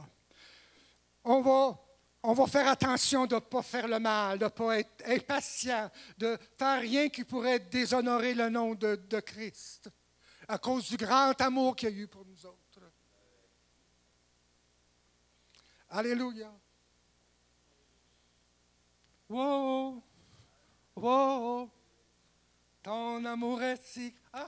On 1.23 1.41
va, 1.41 2.47
faire 2.47 2.67
attention 2.67 3.25
de 3.25 3.35
ne 3.35 3.39
pas 3.39 3.61
faire 3.61 3.87
le 3.87 3.99
mal, 3.99 4.39
de 4.39 4.45
ne 4.45 4.49
pas 4.49 4.79
être 4.79 5.03
impatient, 5.05 5.89
de 6.17 6.37
faire 6.57 6.81
rien 6.81 7.09
qui 7.09 7.23
pourrait 7.23 7.59
déshonorer 7.59 8.33
le 8.33 8.49
nom 8.49 8.75
de, 8.75 8.95
de 8.95 9.19
Christ 9.19 9.89
à 10.47 10.57
cause 10.57 10.89
du 10.89 10.97
grand 10.97 11.39
amour 11.41 11.75
qu'il 11.75 11.89
y 11.89 11.93
a 11.93 11.95
eu 11.95 12.07
pour 12.07 12.25
nous 12.25 12.45
autres. 12.45 12.66
Alléluia. 15.89 16.51
Wow, 19.29 20.01
wow, 20.95 21.69
ton 22.81 23.25
amour 23.25 23.61
est 23.61 23.81
si... 23.83 24.13
Ah, 24.31 24.47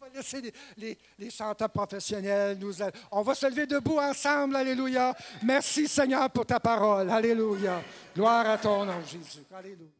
on 0.00 0.06
va 0.06 0.10
laisser 0.14 0.52
les, 0.78 0.98
les, 1.18 1.30
chanteurs 1.30 1.68
professionnels 1.68 2.58
nous... 2.58 2.72
On 3.10 3.20
va 3.20 3.34
se 3.34 3.46
lever 3.46 3.66
debout 3.66 3.98
ensemble, 3.98 4.56
Alléluia. 4.56 5.14
Merci 5.42 5.86
Seigneur 5.86 6.30
pour 6.30 6.46
ta 6.46 6.58
parole. 6.58 7.10
Alléluia. 7.10 7.82
Gloire 8.14 8.48
à 8.48 8.58
ton 8.58 8.86
nom, 8.86 9.02
Jésus. 9.02 9.44
Alléluia. 9.54 9.90